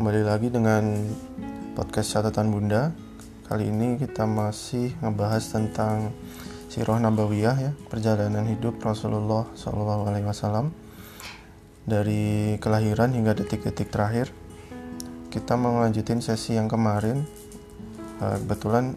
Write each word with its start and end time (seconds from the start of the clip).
Kembali 0.00 0.24
lagi 0.24 0.48
dengan 0.48 1.04
podcast 1.76 2.16
catatan 2.16 2.48
bunda. 2.48 2.96
Kali 3.44 3.68
ini 3.68 4.00
kita 4.00 4.24
masih 4.24 4.96
ngebahas 5.04 5.44
tentang 5.44 6.08
Sirah 6.72 6.96
Nabawiyah 6.96 7.56
ya 7.60 7.76
Perjalanan 7.92 8.48
hidup 8.48 8.80
Rasulullah 8.80 9.52
SAW 9.52 10.72
Dari 11.84 12.56
kelahiran 12.56 13.12
hingga 13.12 13.36
detik-detik 13.36 13.92
terakhir. 13.92 14.32
Kita 15.28 15.60
mau 15.60 15.84
lanjutin 15.84 16.24
sesi 16.24 16.56
yang 16.56 16.72
kemarin 16.72 17.43
uh, 18.20 18.36
Kebetulan 18.42 18.94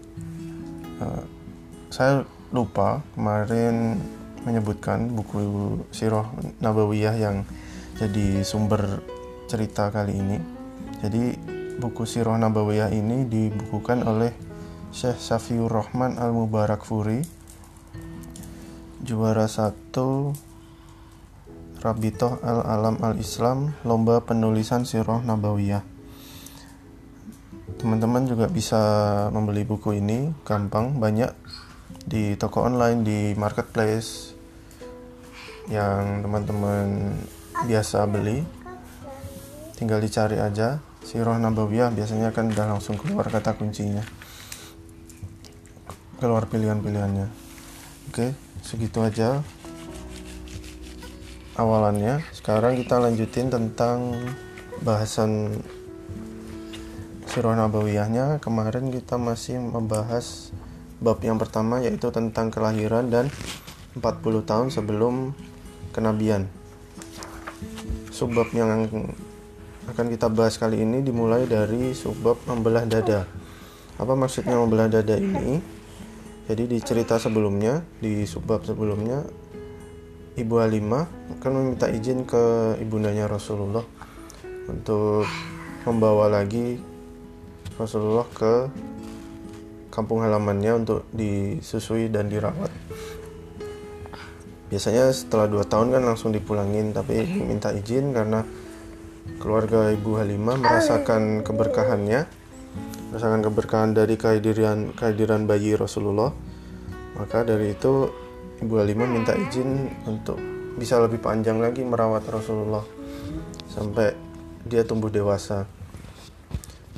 uh, 1.02 1.24
Saya 1.90 2.28
lupa 2.52 3.04
kemarin 3.16 4.00
menyebutkan 4.48 5.12
buku 5.12 5.40
Sirah 5.92 6.32
Nabawiyah 6.64 7.16
yang 7.20 7.44
jadi 8.00 8.46
sumber 8.48 9.04
cerita 9.52 9.92
kali 9.92 10.16
ini. 10.16 10.38
Jadi 11.04 11.36
buku 11.82 12.08
Sirah 12.08 12.40
Nabawiyah 12.40 12.94
ini 12.96 13.28
dibukukan 13.28 14.08
oleh 14.08 14.32
Syekh 14.96 15.20
Safiur 15.20 15.68
Rahman 15.68 16.16
Al 16.16 16.32
Mubarak 16.32 16.88
Furi 16.88 17.20
juara 19.04 19.46
satu 19.52 20.32
Rabitoh 21.84 22.42
Al 22.42 22.66
Alam 22.66 22.98
Al 23.04 23.20
Islam 23.20 23.76
lomba 23.84 24.24
penulisan 24.24 24.88
Sirah 24.88 25.22
Nabawiyah. 25.22 25.97
Teman-teman 27.78 28.26
juga 28.26 28.50
bisa 28.50 28.82
membeli 29.30 29.62
buku 29.62 30.02
ini 30.02 30.34
gampang 30.42 30.98
banyak 30.98 31.30
di 32.10 32.34
toko 32.34 32.66
online 32.66 33.06
di 33.06 33.20
marketplace 33.38 34.34
yang 35.70 36.26
teman-teman 36.26 37.14
biasa 37.70 38.10
beli. 38.10 38.42
Tinggal 39.78 40.02
dicari 40.02 40.42
aja. 40.42 40.82
Sirah 41.06 41.38
Nabawiyah 41.38 41.94
biasanya 41.94 42.34
kan 42.34 42.50
udah 42.50 42.66
langsung 42.66 42.98
keluar 42.98 43.30
kata 43.30 43.54
kuncinya. 43.54 44.02
Keluar 46.18 46.50
pilihan-pilihannya. 46.50 47.30
Oke 48.10 48.34
segitu 48.66 49.06
aja 49.06 49.46
awalannya. 51.56 52.26
Sekarang 52.34 52.74
kita 52.74 52.98
lanjutin 52.98 53.54
tentang 53.54 54.18
bahasan 54.82 55.62
Sirah 57.38 57.54
Nabawiyahnya 57.54 58.42
kemarin 58.42 58.90
kita 58.90 59.14
masih 59.22 59.62
membahas 59.62 60.50
bab 60.98 61.22
yang 61.22 61.38
pertama 61.38 61.78
yaitu 61.78 62.10
tentang 62.10 62.50
kelahiran 62.50 63.14
dan 63.14 63.30
40 63.94 64.42
tahun 64.42 64.74
sebelum 64.74 65.38
kenabian. 65.94 66.50
Subbab 68.10 68.50
yang 68.58 68.90
akan 69.86 70.06
kita 70.10 70.34
bahas 70.34 70.58
kali 70.58 70.82
ini 70.82 71.06
dimulai 71.06 71.46
dari 71.46 71.94
subbab 71.94 72.42
membelah 72.50 72.90
dada. 72.90 73.30
Apa 74.02 74.18
maksudnya 74.18 74.58
membelah 74.58 74.90
dada 74.90 75.14
ini? 75.22 75.62
Jadi 76.50 76.64
di 76.66 76.82
cerita 76.82 77.22
sebelumnya, 77.22 77.86
di 78.02 78.26
subbab 78.26 78.66
sebelumnya, 78.66 79.22
Ibu 80.42 80.58
Halimah 80.58 81.38
akan 81.38 81.52
meminta 81.54 81.86
izin 81.86 82.26
ke 82.26 82.82
ibundanya 82.82 83.30
Rasulullah 83.30 83.86
untuk 84.66 85.30
membawa 85.86 86.34
lagi 86.34 86.97
Rasulullah 87.78 88.26
ke 88.34 88.54
kampung 89.94 90.22
halamannya 90.22 90.86
untuk 90.86 91.10
disusui 91.10 92.10
dan 92.14 92.30
dirawat. 92.30 92.70
Biasanya 94.70 95.10
setelah 95.10 95.50
dua 95.50 95.66
tahun 95.66 95.98
kan 95.98 96.04
langsung 96.06 96.30
dipulangin 96.36 96.94
tapi 96.94 97.24
minta 97.26 97.74
izin 97.74 98.12
karena 98.12 98.46
keluarga 99.42 99.90
ibu 99.90 100.22
Halimah 100.22 100.60
merasakan 100.60 101.42
keberkahannya 101.42 102.30
merasakan 103.10 103.42
keberkahan 103.42 103.92
dari 103.96 104.20
kehadiran 104.20 104.94
kehadiran 104.94 105.50
bayi 105.50 105.74
Rasulullah. 105.74 106.30
Maka 107.18 107.42
dari 107.48 107.74
itu 107.74 108.12
ibu 108.62 108.74
Halimah 108.78 109.10
minta 109.10 109.34
izin 109.34 109.90
untuk 110.06 110.38
bisa 110.78 111.02
lebih 111.02 111.18
panjang 111.18 111.58
lagi 111.58 111.82
merawat 111.82 112.22
Rasulullah 112.30 112.86
sampai 113.72 114.14
dia 114.62 114.86
tumbuh 114.86 115.10
dewasa. 115.10 115.66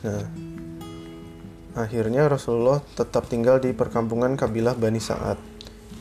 Nah 0.03 0.48
akhirnya 1.79 2.27
Rasulullah 2.27 2.83
tetap 2.83 3.31
tinggal 3.31 3.63
di 3.63 3.71
perkampungan 3.71 4.35
kabilah 4.35 4.75
Bani 4.75 4.99
Sa'ad 4.99 5.39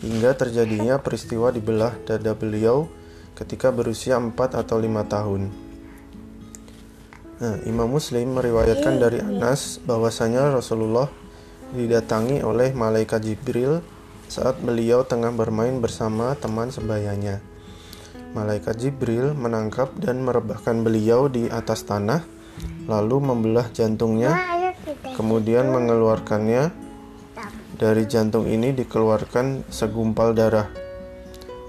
hingga 0.02 0.34
terjadinya 0.34 0.98
peristiwa 0.98 1.54
dibelah 1.54 1.94
dada 2.02 2.34
beliau 2.34 2.90
ketika 3.38 3.70
berusia 3.70 4.18
4 4.18 4.34
atau 4.34 4.76
5 4.82 5.06
tahun. 5.06 5.42
Nah, 7.38 7.54
Imam 7.70 7.86
Muslim 7.86 8.34
meriwayatkan 8.34 8.98
dari 8.98 9.22
Anas 9.22 9.78
bahwasanya 9.86 10.50
Rasulullah 10.58 11.06
didatangi 11.70 12.42
oleh 12.42 12.74
malaikat 12.74 13.22
Jibril 13.22 13.78
saat 14.26 14.58
beliau 14.58 15.06
tengah 15.06 15.30
bermain 15.30 15.78
bersama 15.78 16.34
teman 16.34 16.74
sebayanya. 16.74 17.38
Malaikat 18.34 18.82
Jibril 18.82 19.38
menangkap 19.38 19.94
dan 20.02 20.20
merebahkan 20.26 20.82
beliau 20.82 21.30
di 21.30 21.46
atas 21.46 21.86
tanah, 21.86 22.26
lalu 22.90 23.22
membelah 23.22 23.70
jantungnya, 23.70 24.57
kemudian 25.16 25.68
mengeluarkannya 25.70 26.70
dari 27.78 28.04
jantung 28.10 28.50
ini 28.50 28.74
dikeluarkan 28.74 29.68
segumpal 29.70 30.34
darah. 30.34 30.66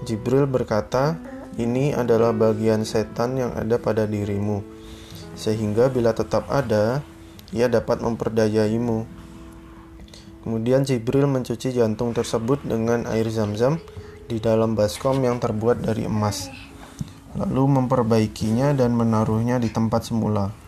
Jibril 0.02 0.48
berkata, 0.48 1.20
"Ini 1.60 1.94
adalah 1.94 2.32
bagian 2.32 2.82
setan 2.82 3.36
yang 3.36 3.52
ada 3.54 3.76
pada 3.76 4.08
dirimu, 4.08 4.64
sehingga 5.36 5.92
bila 5.92 6.16
tetap 6.16 6.48
ada, 6.48 7.04
ia 7.54 7.68
dapat 7.70 8.02
memperdayaimu." 8.02 9.06
Kemudian 10.40 10.88
Jibril 10.88 11.28
mencuci 11.28 11.76
jantung 11.76 12.16
tersebut 12.16 12.64
dengan 12.64 13.04
air 13.12 13.28
zam-zam 13.28 13.76
di 14.24 14.40
dalam 14.40 14.72
baskom 14.72 15.20
yang 15.20 15.36
terbuat 15.36 15.84
dari 15.84 16.08
emas, 16.08 16.48
lalu 17.36 17.76
memperbaikinya 17.76 18.72
dan 18.72 18.96
menaruhnya 18.96 19.60
di 19.60 19.68
tempat 19.68 20.08
semula. 20.08 20.59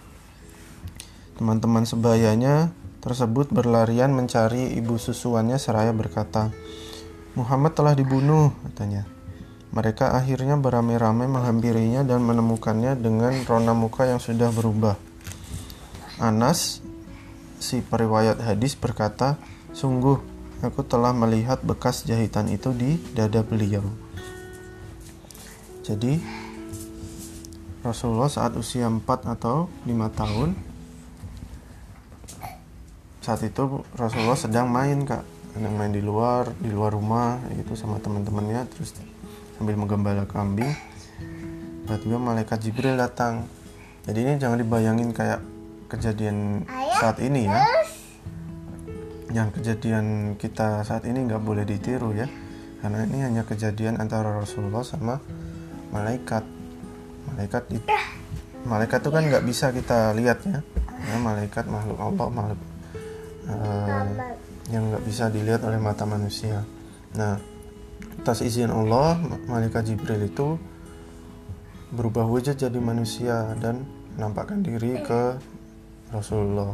Teman-teman 1.37 1.89
sebayanya 1.89 2.71
tersebut 3.03 3.51
berlarian 3.51 4.13
mencari 4.15 4.77
ibu 4.79 5.01
susuannya 5.01 5.57
seraya 5.57 5.91
berkata, 5.91 6.53
Muhammad 7.33 7.73
telah 7.73 7.97
dibunuh, 7.97 8.53
katanya. 8.69 9.09
Mereka 9.73 10.13
akhirnya 10.13 10.61
beramai-ramai 10.61 11.25
menghampirinya 11.25 12.05
dan 12.05 12.21
menemukannya 12.21 12.93
dengan 13.01 13.33
rona 13.49 13.73
muka 13.73 14.05
yang 14.05 14.21
sudah 14.21 14.53
berubah. 14.53 15.01
Anas, 16.21 16.85
si 17.57 17.81
periwayat 17.81 18.37
hadis 18.45 18.77
berkata, 18.77 19.41
Sungguh, 19.73 20.21
aku 20.61 20.85
telah 20.85 21.17
melihat 21.17 21.65
bekas 21.65 22.05
jahitan 22.05 22.53
itu 22.53 22.77
di 22.77 23.01
dada 23.17 23.41
beliau. 23.41 23.81
Jadi, 25.81 26.21
Rasulullah 27.81 28.29
saat 28.29 28.53
usia 28.61 28.87
4 28.87 29.03
atau 29.25 29.73
5 29.89 29.91
tahun 30.13 30.72
saat 33.23 33.41
itu 33.47 33.87
Rasulullah 33.95 34.37
sedang 34.37 34.67
main 34.69 35.07
kak. 35.07 35.23
Sedang 35.55 35.79
main 35.79 35.95
di 35.95 36.03
luar 36.03 36.51
di 36.59 36.69
luar 36.69 36.91
rumah 36.93 37.39
gitu 37.55 37.79
sama 37.79 38.03
teman-temannya. 38.03 38.67
Terus 38.75 38.99
sambil 39.57 39.79
menggembala 39.79 40.27
kambing 40.27 40.69
tiba-tiba 41.87 42.19
malaikat 42.19 42.59
Jibril 42.59 42.99
datang. 42.99 43.47
Jadi 44.03 44.19
ini 44.27 44.33
jangan 44.43 44.59
dibayangin 44.59 45.15
kayak 45.15 45.41
kejadian 45.87 46.67
saat 46.99 47.23
ini 47.23 47.47
ya. 47.47 47.63
yang 49.33 49.49
kejadian 49.49 50.37
kita 50.37 50.85
saat 50.85 51.09
ini 51.09 51.25
nggak 51.25 51.41
boleh 51.41 51.63
ditiru 51.63 52.13
ya. 52.13 52.27
Karena 52.83 53.07
ini 53.07 53.23
hanya 53.23 53.43
kejadian 53.47 54.03
antara 54.03 54.35
Rasulullah 54.35 54.83
sama 54.83 55.23
malaikat. 55.95 56.43
Malaikat 57.31 57.65
itu 57.71 57.87
malaikat 58.67 58.99
itu 59.03 59.11
kan 59.11 59.23
nggak 59.27 59.45
bisa 59.47 59.75
kita 59.75 60.15
lihat 60.15 60.39
ya, 60.47 60.63
ya 61.11 61.17
malaikat 61.19 61.67
makhluk 61.67 61.99
Allah 61.99 62.27
makhluk 62.31 62.72
uh, 63.49 64.07
yang 64.71 64.93
nggak 64.93 65.05
bisa 65.07 65.33
dilihat 65.33 65.67
oleh 65.67 65.79
mata 65.81 66.07
manusia. 66.07 66.63
Nah, 67.19 67.37
atas 68.23 68.45
izin 68.45 68.71
Allah, 68.71 69.19
malaikat 69.49 69.89
Jibril 69.89 70.29
itu 70.29 70.57
berubah 71.93 72.25
wujud 72.25 72.57
jadi 72.57 72.79
manusia 72.81 73.53
dan 73.61 73.85
menampakkan 74.17 74.65
diri 74.65 75.01
ke 75.03 75.37
Rasulullah. 76.13 76.73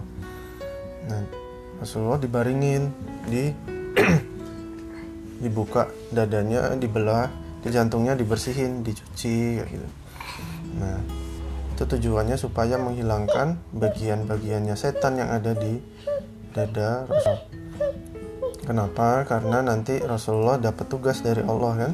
Nah, 1.09 1.23
Rasulullah 1.79 2.19
dibaringin, 2.19 2.91
di 3.26 3.50
dibuka 5.43 5.91
dadanya, 6.11 6.75
dibelah, 6.75 7.31
di 7.62 7.69
jantungnya 7.70 8.19
dibersihin, 8.19 8.82
dicuci, 8.82 9.62
gitu. 9.62 9.88
Nah, 10.79 10.99
itu 11.75 11.82
tujuannya 11.87 12.35
supaya 12.35 12.75
menghilangkan 12.79 13.59
bagian-bagiannya 13.75 14.75
setan 14.75 15.23
yang 15.23 15.31
ada 15.31 15.55
di 15.55 15.79
dada 16.52 17.04
Rasul. 17.08 17.38
Kenapa? 18.68 19.24
Karena 19.24 19.64
nanti 19.64 19.96
Rasulullah 19.96 20.60
dapat 20.60 20.92
tugas 20.92 21.24
dari 21.24 21.40
Allah 21.40 21.88
kan. 21.88 21.92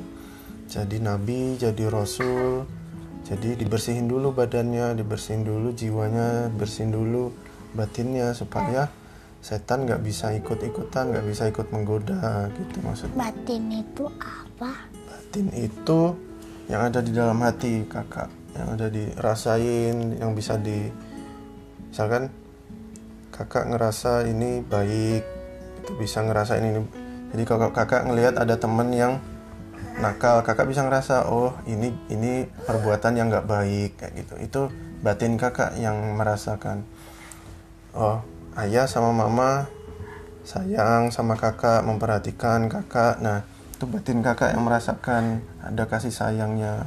Jadi 0.66 0.98
nabi, 0.98 1.54
jadi 1.54 1.86
rasul. 1.86 2.66
Jadi 3.24 3.56
dibersihin 3.56 4.10
dulu 4.10 4.34
badannya, 4.34 4.98
dibersihin 4.98 5.46
dulu 5.46 5.70
jiwanya, 5.72 6.50
bersihin 6.50 6.90
dulu 6.90 7.30
batinnya 7.78 8.34
supaya 8.34 8.90
setan 9.38 9.88
nggak 9.88 10.02
bisa 10.02 10.34
ikut-ikutan, 10.36 11.14
nggak 11.14 11.26
bisa 11.30 11.48
ikut 11.48 11.66
menggoda 11.70 12.52
gitu 12.52 12.76
maksudnya. 12.84 13.16
Batin 13.16 13.64
itu 13.70 14.04
apa? 14.18 14.72
Batin 15.08 15.46
itu 15.56 16.00
yang 16.68 16.90
ada 16.90 17.00
di 17.00 17.12
dalam 17.14 17.38
hati 17.38 17.84
kakak, 17.86 18.28
yang 18.56 18.76
ada 18.76 18.90
dirasain, 18.90 20.20
yang 20.20 20.32
bisa 20.36 20.58
di 20.60 20.90
misalkan 21.88 22.28
kakak 23.34 23.66
ngerasa 23.66 24.30
ini 24.30 24.62
baik, 24.62 25.26
itu 25.82 25.92
bisa 25.98 26.22
ngerasain 26.22 26.62
ini. 26.62 26.86
Jadi 27.34 27.42
kalau 27.42 27.74
kakak 27.74 28.06
ngelihat 28.06 28.38
ada 28.38 28.54
temen 28.54 28.94
yang 28.94 29.18
nakal, 29.98 30.46
kakak 30.46 30.70
bisa 30.70 30.86
ngerasa 30.86 31.26
oh 31.26 31.50
ini 31.66 31.90
ini 32.06 32.46
perbuatan 32.46 33.18
yang 33.18 33.26
nggak 33.26 33.50
baik 33.50 33.90
kayak 33.98 34.12
gitu. 34.22 34.34
Itu 34.38 34.60
batin 35.02 35.34
kakak 35.34 35.74
yang 35.82 36.14
merasakan. 36.14 36.86
Oh 37.98 38.22
ayah 38.54 38.86
sama 38.86 39.10
mama 39.10 39.66
sayang 40.46 41.10
sama 41.10 41.34
kakak, 41.34 41.82
memperhatikan 41.82 42.70
kakak. 42.70 43.18
Nah 43.18 43.42
itu 43.74 43.84
batin 43.90 44.22
kakak 44.22 44.54
yang 44.54 44.62
merasakan 44.62 45.42
ada 45.58 45.90
kasih 45.90 46.14
sayangnya 46.14 46.86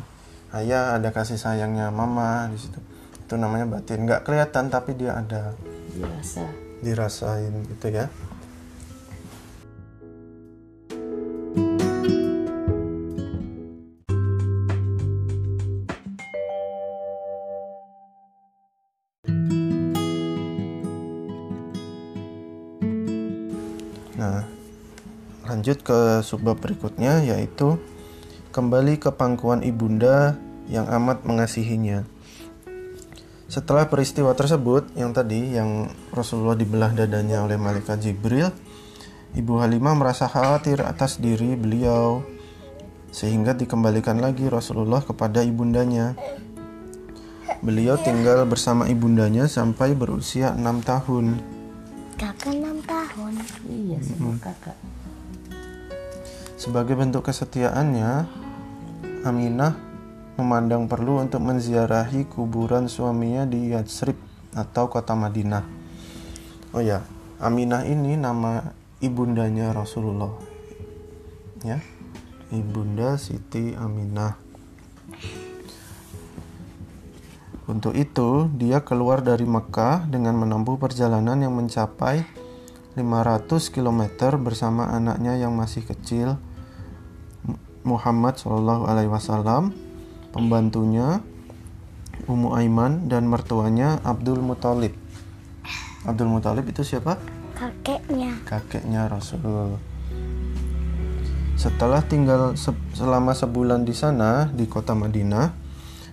ayah, 0.56 0.96
ada 0.96 1.12
kasih 1.12 1.36
sayangnya 1.36 1.92
mama 1.92 2.48
di 2.48 2.56
situ. 2.56 2.80
Itu 3.28 3.36
namanya 3.36 3.68
batin. 3.68 4.08
Nggak 4.08 4.24
kelihatan 4.24 4.72
tapi 4.72 4.96
dia 4.96 5.20
ada 5.20 5.52
dirasa 5.92 6.48
dirasain 6.80 7.52
gitu 7.76 7.92
ya. 7.92 8.08
Nah, 24.16 24.48
lanjut 25.52 25.84
ke 25.84 26.24
subbab 26.24 26.64
berikutnya 26.64 27.28
yaitu 27.28 27.76
kembali 28.56 29.04
ke 29.04 29.12
pangkuan 29.12 29.68
ibunda 29.68 30.40
yang 30.72 30.88
amat 30.88 31.28
mengasihinya. 31.28 32.08
Setelah 33.48 33.88
peristiwa 33.88 34.36
tersebut 34.36 34.92
yang 35.00 35.16
tadi 35.16 35.56
yang 35.56 35.88
Rasulullah 36.12 36.60
dibelah 36.60 36.92
dadanya 36.92 37.48
oleh 37.48 37.56
malaikat 37.56 38.04
Jibril, 38.04 38.52
Ibu 39.40 39.64
Halimah 39.64 39.96
merasa 39.96 40.28
khawatir 40.28 40.84
atas 40.84 41.16
diri 41.16 41.56
beliau 41.56 42.28
sehingga 43.08 43.56
dikembalikan 43.56 44.20
lagi 44.20 44.52
Rasulullah 44.52 45.00
kepada 45.00 45.48
ibundanya. 45.48 46.20
Beliau 47.64 47.96
tinggal 47.96 48.44
bersama 48.44 48.92
ibundanya 48.92 49.48
sampai 49.48 49.96
berusia 49.96 50.52
enam 50.52 50.84
tahun. 50.84 51.40
Kakak 52.20 52.52
enam 52.52 52.84
tahun. 52.84 53.34
iya 53.72 53.98
sama 54.04 54.36
kakak 54.44 54.76
Sebagai 56.60 57.00
bentuk 57.00 57.24
kesetiaannya, 57.24 58.28
Aminah 59.24 59.87
memandang 60.38 60.86
perlu 60.86 61.20
untuk 61.20 61.42
menziarahi 61.42 62.30
kuburan 62.30 62.86
suaminya 62.86 63.44
di 63.50 63.74
Yatsrib 63.74 64.16
atau 64.54 64.86
kota 64.88 65.18
Madinah. 65.18 65.66
Oh 66.72 66.82
ya, 66.82 67.02
Aminah 67.38 67.86
ini 67.86 68.18
nama 68.18 68.74
ibundanya 69.02 69.70
Rasulullah. 69.74 70.34
Ya. 71.62 71.82
Ibunda 72.48 73.20
Siti 73.20 73.76
Aminah. 73.76 74.40
Untuk 77.68 77.94
itu, 78.00 78.48
dia 78.56 78.80
keluar 78.80 79.20
dari 79.20 79.44
Mekah 79.44 80.08
dengan 80.08 80.40
menempuh 80.40 80.80
perjalanan 80.80 81.36
yang 81.44 81.52
mencapai 81.52 82.24
500 82.96 83.70
km 83.70 84.34
bersama 84.40 84.90
anaknya 84.90 85.36
yang 85.36 85.54
masih 85.54 85.84
kecil 85.84 86.40
Muhammad 87.84 88.40
Shallallahu 88.40 88.88
Alaihi 88.88 89.12
Wasallam, 89.12 89.76
pembantunya 90.32 91.22
Ummu 92.28 92.58
Aiman 92.58 93.08
dan 93.08 93.30
mertuanya 93.30 94.04
Abdul 94.04 94.44
Muthalib. 94.44 94.92
Abdul 96.04 96.28
Muthalib 96.28 96.68
itu 96.68 96.84
siapa? 96.84 97.16
Kakeknya. 97.56 98.36
Kakeknya 98.44 99.08
Rasul. 99.08 99.80
Setelah 101.58 102.06
tinggal 102.06 102.54
se- 102.54 102.76
selama 102.94 103.34
sebulan 103.34 103.82
di 103.82 103.96
sana 103.98 104.46
di 104.54 104.70
kota 104.70 104.94
Madinah, 104.94 105.56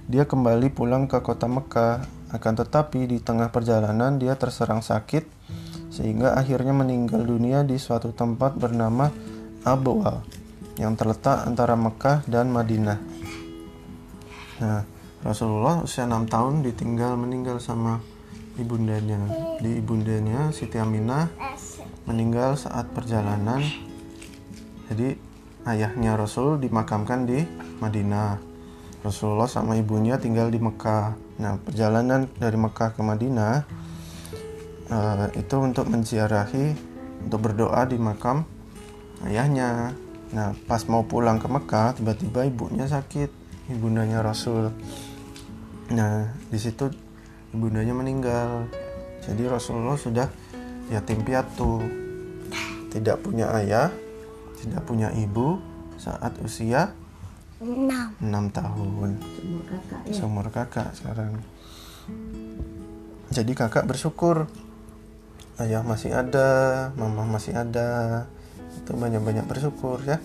dia 0.08 0.25
kembali 0.25 0.72
pulang 0.72 1.05
ke 1.05 1.20
kota 1.20 1.44
Mekah. 1.44 2.06
Akan 2.34 2.58
tetapi 2.58 3.06
di 3.06 3.22
tengah 3.22 3.55
perjalanan 3.55 4.19
dia 4.19 4.34
terserang 4.34 4.82
sakit 4.82 5.22
sehingga 5.94 6.34
akhirnya 6.34 6.75
meninggal 6.75 7.22
dunia 7.22 7.62
di 7.62 7.78
suatu 7.78 8.11
tempat 8.11 8.58
bernama 8.58 9.06
Abwa 9.62 10.26
yang 10.75 10.99
terletak 10.99 11.46
antara 11.46 11.78
Mekah 11.78 12.26
dan 12.26 12.50
Madinah. 12.50 13.13
Nah, 14.62 14.86
Rasulullah 15.24 15.82
usia 15.82 16.06
6 16.06 16.30
tahun 16.30 16.62
ditinggal 16.62 17.16
meninggal 17.18 17.58
sama 17.58 17.98
ibundanya. 18.54 19.18
Di 19.58 19.80
ibundanya 19.80 20.54
Siti 20.54 20.78
Aminah 20.78 21.26
meninggal 22.06 22.54
saat 22.54 22.92
perjalanan. 22.94 23.64
Jadi 24.92 25.16
ayahnya 25.64 26.14
Rasul 26.14 26.60
dimakamkan 26.60 27.26
di 27.26 27.40
Madinah. 27.80 28.38
Rasulullah 29.02 29.50
sama 29.50 29.76
ibunya 29.76 30.16
tinggal 30.20 30.48
di 30.48 30.60
Mekah. 30.60 31.16
Nah, 31.40 31.58
perjalanan 31.60 32.30
dari 32.38 32.56
Mekah 32.56 32.94
ke 32.94 33.02
Madinah 33.02 33.54
eh, 34.88 35.26
itu 35.34 35.56
untuk 35.60 35.90
menziarahi, 35.90 36.66
untuk 37.26 37.40
berdoa 37.50 37.84
di 37.88 37.98
makam 37.98 38.46
ayahnya. 39.26 39.92
Nah, 40.34 40.56
pas 40.66 40.82
mau 40.88 41.04
pulang 41.04 41.36
ke 41.36 41.46
Mekah, 41.46 42.00
tiba-tiba 42.00 42.48
ibunya 42.48 42.88
sakit, 42.88 43.44
ibundanya 43.70 44.20
Rasul. 44.20 44.72
Nah, 45.93 46.32
di 46.49 46.58
situ 46.61 46.90
ibundanya 47.55 47.94
meninggal. 47.96 48.69
Jadi 49.25 49.49
Rasulullah 49.49 49.96
sudah 49.96 50.28
yatim 50.93 51.25
piatu, 51.25 51.81
tidak 52.93 53.25
punya 53.25 53.49
ayah, 53.56 53.88
tidak 54.61 54.85
punya 54.85 55.09
ibu 55.16 55.56
saat 55.97 56.37
usia 56.44 56.92
Enam. 57.64 58.12
6 58.21 58.52
tahun. 58.52 59.11
semua 59.25 59.62
kakak 59.64 60.00
ya 60.04 60.12
Seumur 60.12 60.47
kakak 60.52 60.90
sekarang. 60.92 61.33
Jadi 63.33 63.52
kakak 63.56 63.88
bersyukur 63.88 64.50
ayah 65.56 65.80
masih 65.80 66.12
ada, 66.12 66.92
mama 66.99 67.25
masih 67.25 67.56
ada. 67.56 68.26
Itu 68.76 68.99
banyak-banyak 68.99 69.49
bersyukur 69.49 70.02
ya. 70.04 70.21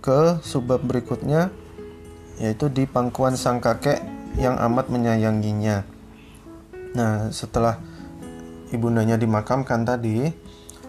Ke 0.00 0.40
subbab 0.40 0.80
berikutnya 0.84 1.52
yaitu 2.40 2.72
di 2.72 2.88
pangkuan 2.88 3.36
sang 3.36 3.60
kakek 3.60 4.00
yang 4.40 4.56
amat 4.56 4.88
menyayanginya. 4.88 5.84
Nah, 6.96 7.28
setelah 7.30 7.76
ibundanya 8.72 9.20
dimakamkan 9.20 9.84
tadi, 9.84 10.32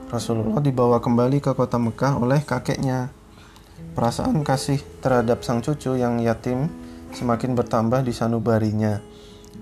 Rasulullah 0.08 0.64
dibawa 0.64 1.04
kembali 1.04 1.44
ke 1.44 1.52
kota 1.52 1.76
Mekah 1.76 2.24
oleh 2.24 2.40
kakeknya. 2.42 3.12
Perasaan 3.92 4.48
kasih 4.48 4.80
terhadap 5.04 5.44
sang 5.44 5.60
cucu 5.60 6.00
yang 6.00 6.24
yatim 6.24 6.72
semakin 7.12 7.52
bertambah 7.52 8.08
di 8.08 8.16
sanubarinya. 8.16 9.04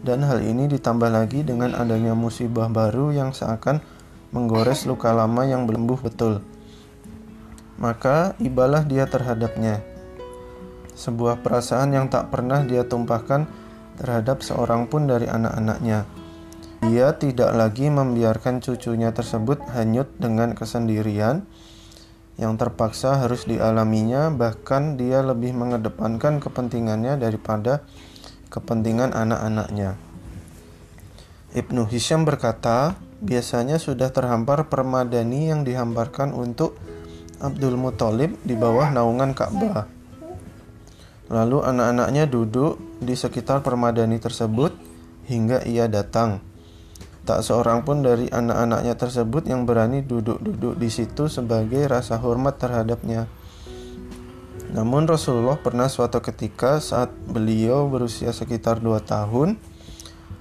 Dan 0.05 0.21
hal 0.23 0.45
ini 0.45 0.69
ditambah 0.69 1.09
lagi 1.09 1.41
dengan 1.41 1.73
adanya 1.73 2.13
musibah 2.13 2.69
baru 2.69 3.09
yang 3.09 3.33
seakan 3.33 3.81
menggores 4.29 4.85
luka 4.85 5.09
lama 5.09 5.41
yang 5.49 5.65
belembuh 5.65 5.97
betul. 5.97 6.45
Maka 7.79 8.35
ibalah 8.43 8.83
dia 8.83 9.07
terhadapnya. 9.07 9.79
Sebuah 10.99 11.39
perasaan 11.39 11.95
yang 11.95 12.11
tak 12.11 12.27
pernah 12.27 12.59
dia 12.67 12.83
tumpahkan 12.83 13.47
terhadap 13.95 14.43
seorang 14.43 14.91
pun 14.91 15.07
dari 15.07 15.31
anak-anaknya. 15.31 16.03
Dia 16.83 17.15
tidak 17.15 17.55
lagi 17.55 17.87
membiarkan 17.87 18.59
cucunya 18.59 19.15
tersebut 19.15 19.63
hanyut 19.71 20.11
dengan 20.19 20.55
kesendirian 20.55 21.47
yang 22.39 22.55
terpaksa 22.55 23.19
harus 23.19 23.43
dialaminya, 23.43 24.31
bahkan 24.31 24.95
dia 24.95 25.19
lebih 25.19 25.51
mengedepankan 25.51 26.39
kepentingannya 26.39 27.19
daripada 27.19 27.83
kepentingan 28.47 29.11
anak-anaknya. 29.11 29.99
Ibnu 31.51 31.83
Hisham 31.91 32.23
berkata, 32.23 32.95
biasanya 33.19 33.75
sudah 33.75 34.15
terhampar 34.15 34.71
permadani 34.71 35.51
yang 35.51 35.67
dihamparkan 35.67 36.31
untuk 36.31 36.79
Abdul 37.39 37.79
Muthalib 37.79 38.35
di 38.43 38.55
bawah 38.55 38.91
naungan 38.91 39.31
Ka'bah. 39.31 39.87
Lalu 41.29 41.57
anak-anaknya 41.61 42.25
duduk 42.27 42.99
di 42.99 43.15
sekitar 43.15 43.63
permadani 43.63 44.19
tersebut 44.19 44.75
hingga 45.29 45.63
ia 45.63 45.87
datang. 45.87 46.41
Tak 47.23 47.45
seorang 47.45 47.85
pun 47.85 48.01
dari 48.01 48.25
anak-anaknya 48.27 48.97
tersebut 48.97 49.45
yang 49.45 49.63
berani 49.63 50.01
duduk-duduk 50.01 50.75
di 50.81 50.89
situ 50.89 51.29
sebagai 51.29 51.85
rasa 51.85 52.17
hormat 52.17 52.57
terhadapnya. 52.57 53.29
Namun 54.73 55.05
Rasulullah 55.05 55.57
pernah 55.57 55.85
suatu 55.85 56.21
ketika 56.21 56.81
saat 56.81 57.13
beliau 57.29 57.85
berusia 57.89 58.33
sekitar 58.33 58.81
dua 58.81 59.01
tahun 59.01 59.61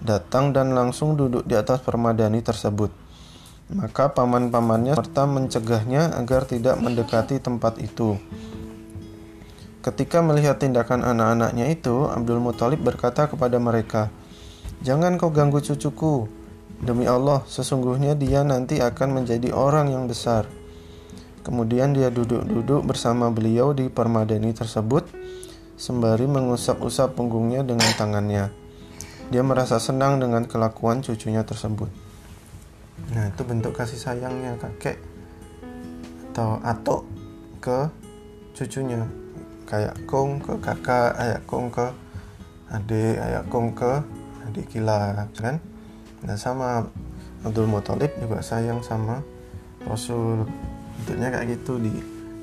datang 0.01 0.57
dan 0.57 0.73
langsung 0.73 1.17
duduk 1.17 1.45
di 1.45 1.53
atas 1.57 1.85
permadani 1.85 2.41
tersebut. 2.41 3.08
Maka 3.69 4.17
paman-pamannya 4.17 4.97
serta 4.97 5.29
mencegahnya 5.29 6.17
agar 6.17 6.49
tidak 6.49 6.81
mendekati 6.81 7.37
tempat 7.37 7.77
itu. 7.77 8.17
Ketika 9.85 10.25
melihat 10.25 10.57
tindakan 10.57 11.05
anak-anaknya 11.05 11.69
itu, 11.69 12.09
Abdul 12.09 12.41
Muthalib 12.41 12.81
berkata 12.81 13.29
kepada 13.29 13.61
mereka, 13.61 14.09
"Jangan 14.81 15.21
kau 15.21 15.29
ganggu 15.29 15.61
cucuku. 15.61 16.25
Demi 16.81 17.05
Allah, 17.05 17.45
sesungguhnya 17.45 18.17
dia 18.17 18.41
nanti 18.41 18.81
akan 18.81 19.21
menjadi 19.21 19.53
orang 19.53 19.93
yang 19.93 20.09
besar." 20.09 20.49
Kemudian 21.45 21.93
dia 21.93 22.09
duduk-duduk 22.09 22.89
bersama 22.89 23.29
beliau 23.29 23.77
di 23.77 23.93
permadani 23.93 24.57
tersebut, 24.57 25.09
sembari 25.77 26.25
mengusap-usap 26.25 27.17
punggungnya 27.17 27.61
dengan 27.69 27.89
tangannya. 28.01 28.49
Dia 29.29 29.45
merasa 29.45 29.77
senang 29.77 30.21
dengan 30.21 30.49
kelakuan 30.49 31.05
cucunya 31.05 31.45
tersebut. 31.45 32.08
Nah, 33.15 33.25
itu 33.31 33.43
bentuk 33.47 33.73
kasih 33.73 33.99
sayangnya 33.99 34.55
kakek 34.61 34.99
atau 36.33 36.61
atuk 36.63 37.03
ke 37.59 37.89
cucunya. 38.55 39.03
Kayak 39.69 39.97
kong 40.09 40.41
ke 40.41 40.55
kakak, 40.63 41.19
ayak 41.19 41.43
kong 41.45 41.69
ke 41.69 41.87
adik, 42.73 43.17
ayak 43.19 43.45
kong 43.51 43.75
ke 43.75 43.93
adik 44.49 44.67
kila, 44.71 45.29
kan? 45.37 45.61
Nah, 46.25 46.37
sama 46.37 46.89
Abdul 47.47 47.71
Muthalib 47.71 48.11
juga 48.19 48.43
sayang 48.43 48.83
sama 48.83 49.23
Rasul. 49.87 50.47
Bentuknya 50.99 51.31
kayak 51.31 51.47
gitu 51.59 51.79
di 51.79 51.93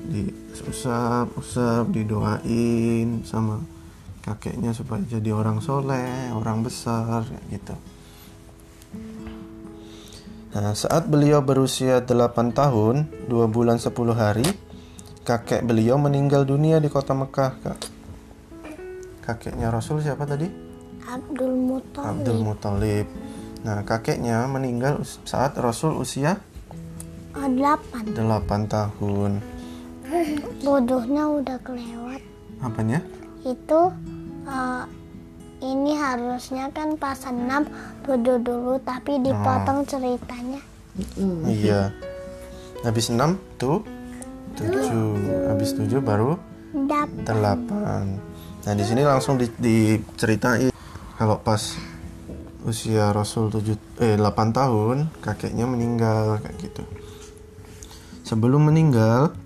di 0.06 0.22
usap, 0.66 1.34
usap, 1.34 1.90
didoain 1.90 3.26
sama 3.26 3.58
kakeknya 4.22 4.74
supaya 4.74 5.02
jadi 5.06 5.30
orang 5.34 5.62
soleh, 5.62 6.30
orang 6.34 6.62
besar, 6.66 7.26
kayak 7.26 7.46
gitu. 7.50 7.74
Nah, 10.56 10.72
saat 10.72 11.04
beliau 11.04 11.44
berusia 11.44 12.00
8 12.00 12.56
tahun, 12.56 13.28
2 13.28 13.44
bulan 13.44 13.76
10 13.76 13.92
hari, 14.16 14.48
kakek 15.20 15.60
beliau 15.60 16.00
meninggal 16.00 16.48
dunia 16.48 16.80
di 16.80 16.88
kota 16.88 17.12
Mekah, 17.12 17.52
Kak. 17.60 17.78
Kakeknya 19.20 19.68
Rasul 19.68 20.00
siapa 20.00 20.24
tadi? 20.24 20.48
Abdul 21.04 21.52
Muthalib. 21.52 22.08
Abdul 22.08 22.40
Muthalib. 22.40 23.06
Nah, 23.68 23.84
kakeknya 23.84 24.48
meninggal 24.48 25.04
saat 25.28 25.60
Rasul 25.60 25.92
usia 26.00 26.40
Oh, 27.36 27.44
delapan. 27.52 28.16
8 28.16 28.64
tahun. 28.64 29.32
Bodohnya 30.64 31.36
udah 31.36 31.60
kelewat. 31.60 32.24
Apanya? 32.64 33.04
Itu 33.44 33.92
eh, 34.48 34.82
ini 35.60 35.96
harusnya 35.96 36.68
kan 36.72 37.00
pas 37.00 37.16
enam 37.28 37.64
duduk 38.04 38.44
dulu 38.44 38.74
tapi 38.84 39.20
dipotong 39.20 39.88
ceritanya. 39.88 40.60
Mm. 41.16 41.44
Iya. 41.48 41.80
Habis 42.84 43.12
6 43.12 43.36
tuh 43.56 43.84
7. 44.56 45.52
Habis 45.52 45.76
7 45.76 46.00
baru. 46.00 46.36
8. 47.24 47.24
Nah, 48.66 48.74
di 48.74 48.84
sini 48.84 49.02
langsung 49.06 49.38
di, 49.40 49.46
diceritain 49.56 50.74
kalau 51.16 51.40
pas 51.40 51.78
usia 52.66 53.14
Rasul 53.14 53.48
7 53.48 54.02
eh 54.02 54.16
8 54.18 54.50
tahun 54.50 55.08
kakeknya 55.22 55.64
meninggal 55.64 56.42
kayak 56.42 56.56
gitu. 56.60 56.82
Sebelum 58.26 58.68
meninggal, 58.68 59.38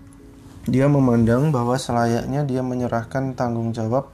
dia 0.65 0.89
memandang 0.89 1.53
bahwa 1.53 1.77
selayaknya 1.77 2.49
dia 2.49 2.65
menyerahkan 2.65 3.37
tanggung 3.37 3.77
jawab 3.77 4.09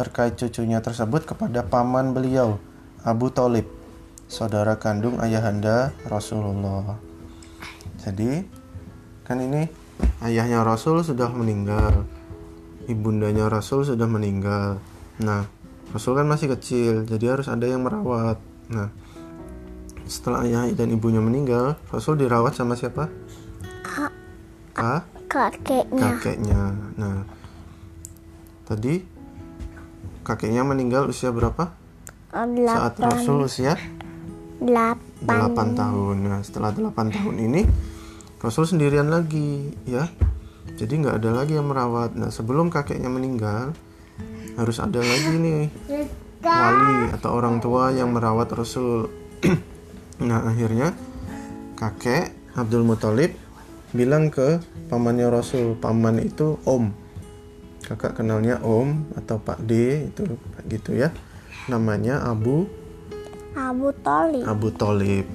terkait 0.00 0.32
cucunya 0.40 0.80
tersebut 0.80 1.28
kepada 1.28 1.60
paman 1.60 2.16
beliau, 2.16 2.56
Abu 3.04 3.28
Talib, 3.28 3.68
saudara 4.32 4.80
kandung 4.80 5.20
ayahanda 5.20 5.92
Rasulullah. 6.08 6.96
Jadi, 8.00 8.48
kan 9.28 9.44
ini 9.44 9.68
ayahnya 10.24 10.64
Rasul 10.64 11.04
sudah 11.04 11.28
meninggal, 11.28 12.08
ibundanya 12.88 13.52
Rasul 13.52 13.84
sudah 13.84 14.08
meninggal. 14.08 14.80
Nah, 15.20 15.44
Rasul 15.92 16.16
kan 16.16 16.24
masih 16.24 16.56
kecil, 16.56 17.04
jadi 17.04 17.36
harus 17.36 17.52
ada 17.52 17.68
yang 17.68 17.84
merawat. 17.84 18.40
Nah, 18.72 18.88
setelah 20.08 20.48
ayah 20.48 20.64
dan 20.72 20.96
ibunya 20.96 21.20
meninggal, 21.20 21.76
Rasul 21.92 22.16
dirawat 22.16 22.56
sama 22.56 22.72
siapa? 22.72 23.12
Kak? 24.72 25.04
Kakeknya. 25.28 26.00
kakeknya. 26.00 26.62
Nah, 26.96 27.22
tadi 28.64 29.09
kakeknya 30.22 30.62
meninggal 30.66 31.08
usia 31.08 31.30
berapa? 31.30 31.72
Oh, 32.30 32.46
Saat 32.46 32.98
delapan. 33.00 33.10
Rasul 33.10 33.38
usia 33.46 33.74
Delapan. 34.60 35.08
8 35.24 35.80
tahun. 35.80 36.16
Nah, 36.20 36.40
setelah 36.44 36.70
8 36.76 37.16
tahun 37.16 37.36
ini 37.40 37.62
Rasul 38.40 38.68
sendirian 38.68 39.08
lagi, 39.08 39.72
ya. 39.88 40.08
Jadi 40.76 41.00
nggak 41.00 41.20
ada 41.20 41.44
lagi 41.44 41.56
yang 41.56 41.68
merawat. 41.68 42.16
Nah, 42.16 42.32
sebelum 42.32 42.72
kakeknya 42.72 43.08
meninggal, 43.08 43.72
harus 44.56 44.76
ada 44.80 45.00
lagi 45.00 45.34
nih 45.36 45.62
wali 46.40 47.12
atau 47.12 47.36
orang 47.36 47.60
tua 47.60 47.92
yang 47.92 48.12
merawat 48.12 48.48
Rasul. 48.52 49.08
nah, 50.28 50.44
akhirnya 50.44 50.92
kakek 51.76 52.32
Abdul 52.56 52.84
Muthalib 52.84 53.36
bilang 53.92 54.32
ke 54.32 54.60
pamannya 54.88 55.28
Rasul, 55.28 55.76
paman 55.76 56.20
itu 56.20 56.56
Om. 56.64 56.92
Kakak 57.90 58.22
kenalnya 58.22 58.62
Om 58.62 59.18
atau 59.18 59.42
Pak 59.42 59.66
D 59.66 60.06
itu 60.14 60.22
gitu 60.70 60.94
ya. 60.94 61.10
Namanya 61.66 62.22
Abu 62.22 62.70
Abu 63.58 63.90
Talib. 64.06 64.46
Abu 64.46 64.70
Talib. 64.70 65.26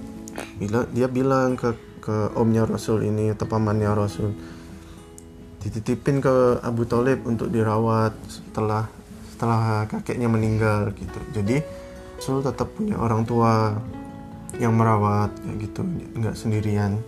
Bila 0.55 0.87
dia 0.95 1.11
bilang 1.11 1.59
ke 1.59 1.75
ke 1.99 2.31
omnya 2.39 2.63
Rasul 2.63 3.03
ini 3.03 3.35
atau 3.35 3.43
pamannya 3.43 3.91
Rasul 3.91 4.31
dititipin 5.65 6.23
ke 6.23 6.63
Abu 6.63 6.87
Talib 6.87 7.27
untuk 7.27 7.51
dirawat 7.51 8.15
setelah 8.29 8.87
setelah 9.27 9.83
kakeknya 9.91 10.31
meninggal 10.31 10.95
gitu. 10.95 11.19
Jadi 11.35 11.59
Rasul 12.15 12.39
tetap 12.39 12.71
punya 12.71 12.95
orang 12.95 13.27
tua 13.27 13.75
yang 14.55 14.79
merawat 14.79 15.35
kayak 15.43 15.57
gitu, 15.59 15.83
nggak 16.15 16.39
sendirian. 16.39 17.03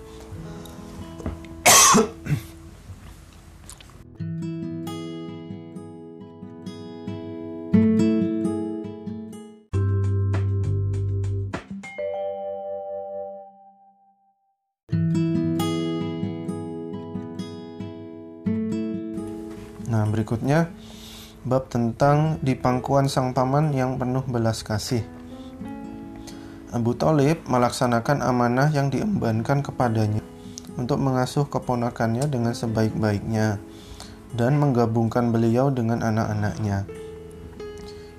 Nah, 19.97 20.05
berikutnya 20.05 20.69
bab 21.41 21.73
tentang 21.73 22.37
di 22.45 22.53
pangkuan 22.53 23.09
sang 23.09 23.33
paman 23.33 23.73
yang 23.73 23.97
penuh 23.97 24.21
belas 24.29 24.61
kasih. 24.61 25.01
Abu 26.69 26.93
Talib 26.93 27.41
melaksanakan 27.49 28.21
amanah 28.21 28.69
yang 28.69 28.93
diembankan 28.93 29.65
kepadanya 29.65 30.21
untuk 30.77 31.01
mengasuh 31.01 31.49
keponakannya 31.49 32.29
dengan 32.29 32.53
sebaik-baiknya 32.53 33.57
dan 34.37 34.61
menggabungkan 34.61 35.33
beliau 35.33 35.73
dengan 35.73 36.05
anak-anaknya. 36.05 36.85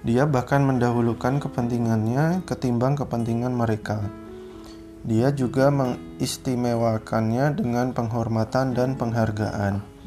Dia 0.03 0.27
bahkan 0.27 0.67
mendahulukan 0.67 1.39
kepentingannya 1.39 2.43
ketimbang 2.43 2.99
kepentingan 2.99 3.55
mereka. 3.55 4.03
Dia 5.07 5.31
juga 5.31 5.71
mengistimewakannya 5.71 7.55
dengan 7.55 7.95
penghormatan 7.95 8.75
dan 8.75 8.99
penghargaan. 8.99 9.98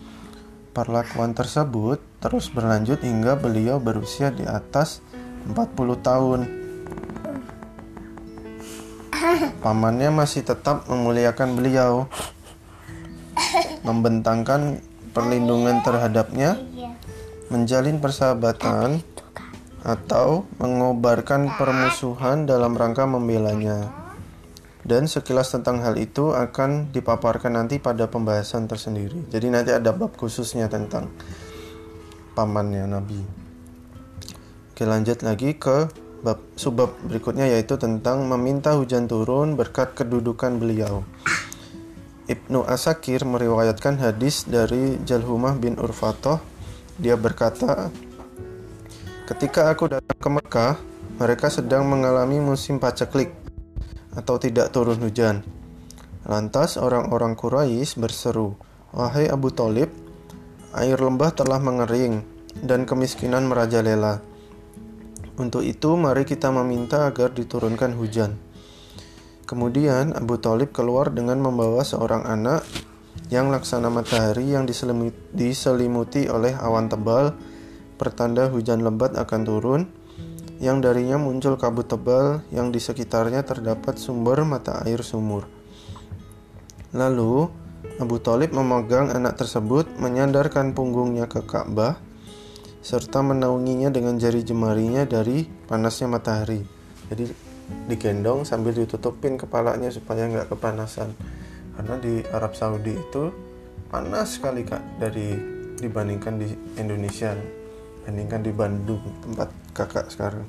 Perlakuan 0.72 1.36
tersebut 1.36 2.00
terus 2.24 2.48
berlanjut 2.48 3.04
hingga 3.04 3.36
beliau 3.36 3.84
berusia 3.84 4.32
di 4.32 4.48
atas 4.48 5.04
40 5.52 6.00
tahun. 6.00 6.40
Pamannya 9.62 10.10
masih 10.16 10.48
tetap 10.48 10.88
memuliakan 10.88 11.60
beliau, 11.60 12.08
membentangkan 13.86 14.82
perlindungan 15.12 15.84
terhadapnya, 15.84 16.58
menjalin 17.52 18.00
persahabatan, 18.00 19.04
atau 19.82 20.46
mengobarkan 20.62 21.52
permusuhan 21.58 22.46
dalam 22.46 22.78
rangka 22.78 23.06
membelanya. 23.06 24.01
Dan 24.82 25.06
sekilas 25.06 25.54
tentang 25.54 25.86
hal 25.86 25.94
itu 26.02 26.34
akan 26.34 26.90
dipaparkan 26.90 27.54
nanti 27.54 27.78
pada 27.78 28.10
pembahasan 28.10 28.66
tersendiri. 28.66 29.30
Jadi 29.30 29.48
nanti 29.54 29.70
ada 29.70 29.94
bab 29.94 30.18
khususnya 30.18 30.66
tentang 30.66 31.14
pamannya 32.34 32.90
Nabi. 32.90 33.22
Oke, 34.74 34.84
lanjut 34.90 35.22
lagi 35.22 35.54
ke 35.54 35.86
bab 36.26 36.42
subbab 36.58 36.94
berikutnya 37.06 37.50
yaitu 37.50 37.78
tentang 37.78 38.26
meminta 38.26 38.74
hujan 38.74 39.06
turun 39.06 39.54
berkat 39.54 39.94
kedudukan 39.94 40.58
beliau. 40.58 41.06
Ibnu 42.30 42.64
Asakir 42.66 43.22
meriwayatkan 43.28 44.00
hadis 44.00 44.48
dari 44.48 44.98
Jalhumah 45.04 45.58
bin 45.58 45.76
Urfatoh. 45.78 46.40
Dia 46.96 47.18
berkata, 47.18 47.90
Ketika 49.28 49.74
aku 49.74 49.90
datang 49.90 50.18
ke 50.18 50.30
Mekah, 50.30 50.74
mereka 51.18 51.52
sedang 51.52 51.88
mengalami 51.90 52.40
musim 52.40 52.80
paceklik 52.80 53.41
atau 54.16 54.36
tidak 54.38 54.76
turun 54.76 55.00
hujan. 55.00 55.44
Lantas 56.28 56.78
orang-orang 56.78 57.34
Quraisy 57.34 57.98
berseru, 57.98 58.54
"Wahai 58.94 59.32
Abu 59.32 59.50
Talib, 59.50 59.90
air 60.76 60.98
lembah 61.00 61.34
telah 61.34 61.58
mengering 61.58 62.22
dan 62.62 62.86
kemiskinan 62.86 63.48
merajalela. 63.48 64.22
Untuk 65.40 65.66
itu 65.66 65.96
mari 65.98 66.28
kita 66.28 66.54
meminta 66.54 67.10
agar 67.10 67.34
diturunkan 67.34 67.98
hujan." 67.98 68.38
Kemudian 69.50 70.16
Abu 70.16 70.40
Talib 70.40 70.72
keluar 70.72 71.12
dengan 71.12 71.44
membawa 71.44 71.84
seorang 71.84 72.24
anak 72.24 72.64
yang 73.28 73.52
laksana 73.52 73.92
matahari 73.92 74.56
yang 74.56 74.64
diselimuti 75.36 76.32
oleh 76.32 76.56
awan 76.56 76.88
tebal, 76.88 77.36
pertanda 78.00 78.48
hujan 78.48 78.84
lebat 78.84 79.16
akan 79.20 79.42
turun 79.44 79.82
yang 80.62 80.78
darinya 80.78 81.18
muncul 81.18 81.58
kabut 81.58 81.90
tebal 81.90 82.46
yang 82.54 82.70
di 82.70 82.78
sekitarnya 82.78 83.42
terdapat 83.42 83.98
sumber 83.98 84.46
mata 84.46 84.86
air 84.86 85.02
sumur. 85.02 85.50
Lalu, 86.94 87.50
Abu 87.98 88.22
Talib 88.22 88.54
memegang 88.54 89.10
anak 89.10 89.42
tersebut, 89.42 89.90
menyandarkan 89.98 90.78
punggungnya 90.78 91.26
ke 91.26 91.42
Ka'bah, 91.42 91.98
serta 92.86 93.26
menaunginya 93.26 93.90
dengan 93.90 94.22
jari 94.22 94.46
jemarinya 94.46 95.02
dari 95.10 95.50
panasnya 95.66 96.06
matahari. 96.06 96.62
Jadi 97.10 97.26
digendong 97.90 98.46
sambil 98.46 98.78
ditutupin 98.78 99.42
kepalanya 99.42 99.90
supaya 99.90 100.30
nggak 100.30 100.54
kepanasan. 100.54 101.10
Karena 101.74 101.96
di 101.98 102.22
Arab 102.30 102.54
Saudi 102.54 102.94
itu 102.94 103.34
panas 103.90 104.38
sekali 104.38 104.62
kak 104.62 105.02
dari 105.02 105.34
dibandingkan 105.82 106.38
di 106.38 106.54
Indonesia, 106.78 107.34
bandingkan 108.12 108.44
di 108.44 108.52
Bandung 108.52 109.00
tempat 109.24 109.48
kakak 109.72 110.12
sekarang? 110.12 110.44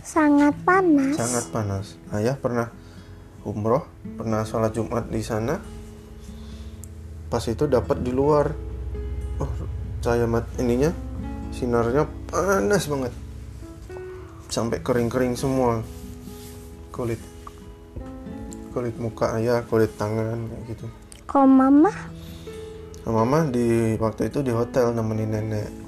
Sangat 0.00 0.56
panas. 0.64 1.12
Sangat 1.12 1.44
panas. 1.52 1.86
Ayah 2.16 2.32
pernah 2.32 2.72
umroh, 3.44 3.84
pernah 4.16 4.40
sholat 4.48 4.72
Jumat 4.72 5.04
di 5.12 5.20
sana. 5.20 5.60
Pas 7.28 7.44
itu 7.44 7.68
dapat 7.68 8.00
di 8.00 8.08
luar, 8.08 8.56
oh 9.36 9.52
cahaya 10.00 10.24
mat 10.24 10.48
ininya 10.56 10.88
sinarnya 11.52 12.08
panas 12.32 12.88
banget, 12.88 13.12
sampai 14.48 14.80
kering-kering 14.80 15.36
semua 15.36 15.84
kulit 16.94 17.20
kulit 18.72 18.96
muka 18.96 19.36
ayah, 19.36 19.60
kulit 19.68 19.92
tangan 20.00 20.48
kayak 20.48 20.62
gitu. 20.72 20.86
Kok 21.26 21.44
mama? 21.44 21.92
Mama 23.04 23.44
di 23.50 23.98
waktu 23.98 24.30
itu 24.30 24.40
di 24.46 24.54
hotel 24.54 24.94
nemenin 24.94 25.30
nenek 25.34 25.85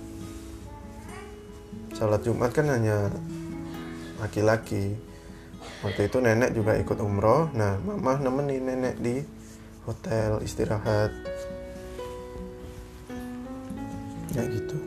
sholat 1.99 2.23
Jumat 2.23 2.55
kan 2.55 2.71
hanya 2.71 3.11
laki-laki. 4.23 4.95
Waktu 5.83 6.07
itu 6.07 6.23
nenek 6.23 6.55
juga 6.55 6.79
ikut 6.79 6.95
umroh. 7.03 7.51
Nah 7.51 7.75
mama 7.83 8.23
nemenin 8.23 8.63
nenek 8.63 8.95
di 9.03 9.19
hotel 9.83 10.39
istirahat. 10.47 11.11
Ya 14.31 14.47
gitu. 14.47 14.79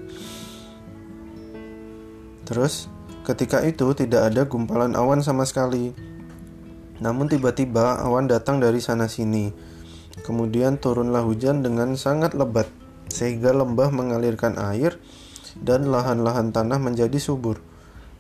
Terus 2.48 2.88
ketika 3.28 3.60
itu 3.68 3.92
tidak 3.92 4.32
ada 4.32 4.48
gumpalan 4.48 4.96
awan 4.96 5.20
sama 5.20 5.44
sekali. 5.44 5.92
Namun 7.04 7.28
tiba-tiba 7.28 8.00
awan 8.08 8.32
datang 8.32 8.64
dari 8.64 8.80
sana 8.80 9.12
sini. 9.12 9.52
Kemudian 10.24 10.80
turunlah 10.80 11.28
hujan 11.28 11.60
dengan 11.60 12.00
sangat 12.00 12.40
lebat 12.40 12.72
sehingga 13.12 13.52
lembah 13.52 13.92
mengalirkan 13.92 14.56
air 14.56 14.96
dan 15.60 15.90
lahan-lahan 15.90 16.56
tanah 16.56 16.80
menjadi 16.80 17.18
subur. 17.20 17.60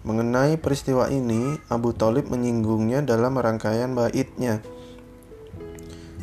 Mengenai 0.02 0.58
peristiwa 0.58 1.08
ini, 1.14 1.62
Abu 1.70 1.94
Talib 1.94 2.34
menyinggungnya 2.34 3.06
dalam 3.06 3.38
rangkaian 3.38 3.94
baitnya. 3.94 4.66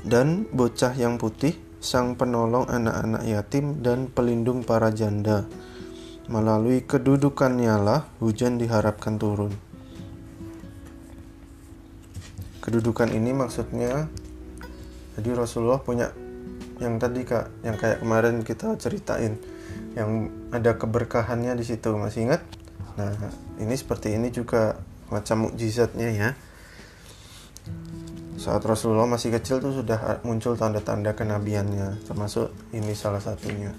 Dan 0.03 0.51
bocah 0.51 0.99
yang 0.99 1.15
putih, 1.17 1.55
sang 1.79 2.19
penolong 2.19 2.67
anak-anak 2.67 3.23
yatim 3.23 3.79
dan 3.81 4.11
pelindung 4.11 4.67
para 4.67 4.91
janda. 4.91 5.47
Melalui 6.27 6.83
kedudukannya 6.83 7.75
lah 7.79 8.05
hujan 8.19 8.59
diharapkan 8.59 9.17
turun. 9.17 9.55
Kedudukan 12.61 13.15
ini 13.15 13.33
maksudnya, 13.33 14.11
jadi 15.17 15.31
Rasulullah 15.33 15.81
punya 15.81 16.13
yang 16.83 17.01
tadi 17.01 17.25
kak, 17.25 17.65
yang 17.65 17.81
kayak 17.81 18.05
kemarin 18.05 18.45
kita 18.45 18.77
ceritain 18.77 19.41
yang 19.99 20.31
ada 20.55 20.79
keberkahannya 20.79 21.59
di 21.59 21.65
situ 21.67 21.99
masih 21.99 22.31
ingat? 22.31 22.47
Nah 22.95 23.11
ini 23.59 23.75
seperti 23.75 24.15
ini 24.15 24.31
juga 24.31 24.79
macam 25.11 25.51
mukjizatnya 25.51 26.09
ya. 26.15 26.31
Saat 28.39 28.63
Rasulullah 28.63 29.11
masih 29.11 29.35
kecil 29.35 29.59
tuh 29.59 29.75
sudah 29.75 30.23
muncul 30.23 30.55
tanda-tanda 30.55 31.11
kenabiannya 31.19 32.07
termasuk 32.07 32.55
ini 32.71 32.95
salah 32.95 33.19
satunya 33.19 33.75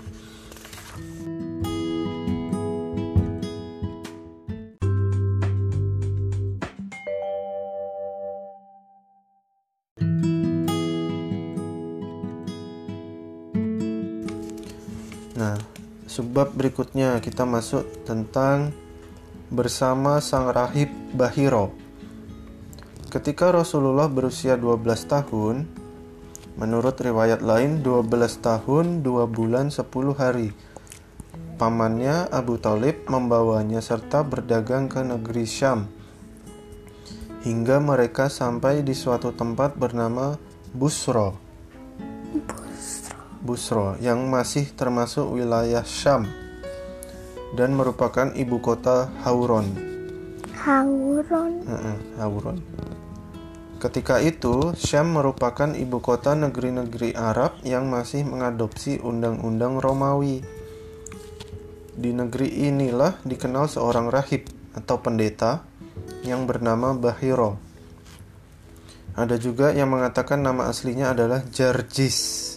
Subbab 16.39 16.56
berikutnya. 16.56 17.19
Kita 17.19 17.43
masuk 17.43 18.08
tentang 18.08 18.71
bersama 19.52 20.23
sang 20.23 20.47
rahib 20.47 20.88
Bahiro. 21.12 21.75
Ketika 23.12 23.52
Rasulullah 23.52 24.08
berusia 24.08 24.56
12 24.56 25.04
tahun, 25.04 25.67
menurut 26.56 26.95
riwayat 26.95 27.43
lain 27.43 27.84
12 27.84 28.39
tahun 28.39 29.04
2 29.04 29.28
bulan 29.28 29.67
10 29.67 29.84
hari, 30.15 30.56
pamannya 31.60 32.32
Abu 32.32 32.56
Talib 32.56 33.04
membawanya 33.12 33.84
serta 33.84 34.23
berdagang 34.23 34.88
ke 34.88 35.04
negeri 35.04 35.43
Syam. 35.43 35.91
Hingga 37.43 37.84
mereka 37.84 38.32
sampai 38.32 38.80
di 38.80 38.95
suatu 38.95 39.36
tempat 39.36 39.75
bernama 39.75 40.39
Busro 40.71 41.49
Busro 43.39 43.95
yang 44.04 44.28
masih 44.28 44.67
termasuk 44.75 45.32
wilayah 45.32 45.88
Syam 45.88 46.28
dan 47.56 47.73
merupakan 47.73 48.30
ibu 48.36 48.60
kota 48.60 49.10
Hauron. 49.23 49.67
Hauron. 50.60 51.54
Hauron. 52.19 52.58
Ketika 53.80 54.19
itu, 54.19 54.75
Syam 54.75 55.15
merupakan 55.15 55.71
ibu 55.71 56.04
kota 56.04 56.36
negeri-negeri 56.36 57.15
Arab 57.15 57.63
yang 57.63 57.88
masih 57.88 58.28
mengadopsi 58.28 58.99
undang-undang 58.99 59.80
Romawi. 59.80 60.43
Di 61.95 62.12
negeri 62.12 62.67
inilah 62.67 63.23
dikenal 63.23 63.71
seorang 63.71 64.12
rahib 64.12 64.52
atau 64.75 64.99
pendeta 64.99 65.63
yang 66.28 66.43
bernama 66.43 66.91
Bahiro. 66.91 67.56
Ada 69.15 69.39
juga 69.39 69.71
yang 69.71 69.95
mengatakan 69.95 70.43
nama 70.43 70.67
aslinya 70.67 71.15
adalah 71.15 71.43
Jarjis. 71.47 72.49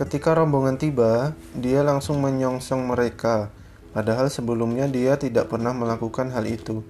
Ketika 0.00 0.32
rombongan 0.32 0.80
tiba, 0.80 1.36
dia 1.52 1.84
langsung 1.84 2.24
menyongsong 2.24 2.88
mereka, 2.88 3.52
padahal 3.92 4.32
sebelumnya 4.32 4.88
dia 4.88 5.20
tidak 5.20 5.52
pernah 5.52 5.76
melakukan 5.76 6.32
hal 6.32 6.48
itu. 6.48 6.80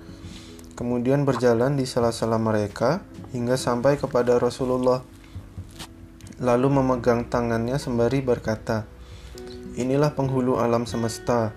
Kemudian 0.79 1.27
berjalan 1.27 1.75
di 1.75 1.91
sela-sela 1.91 2.39
mereka 2.39 3.03
hingga 3.35 3.59
sampai 3.59 3.99
kepada 3.99 4.39
Rasulullah. 4.39 5.03
Lalu 6.39 6.71
memegang 6.71 7.27
tangannya 7.27 7.83
sembari 7.83 8.23
berkata, 8.23 8.87
"Inilah 9.75 10.15
penghulu 10.15 10.63
alam 10.63 10.87
semesta. 10.87 11.51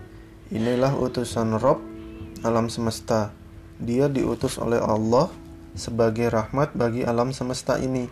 Inilah 0.49 0.97
utusan 0.97 1.61
Rob 1.61 1.77
alam 2.41 2.73
semesta. 2.73 3.29
Dia 3.77 4.09
diutus 4.09 4.57
oleh 4.57 4.81
Allah 4.81 5.29
sebagai 5.77 6.33
rahmat 6.33 6.73
bagi 6.73 7.05
alam 7.05 7.29
semesta 7.29 7.77
ini." 7.77 8.09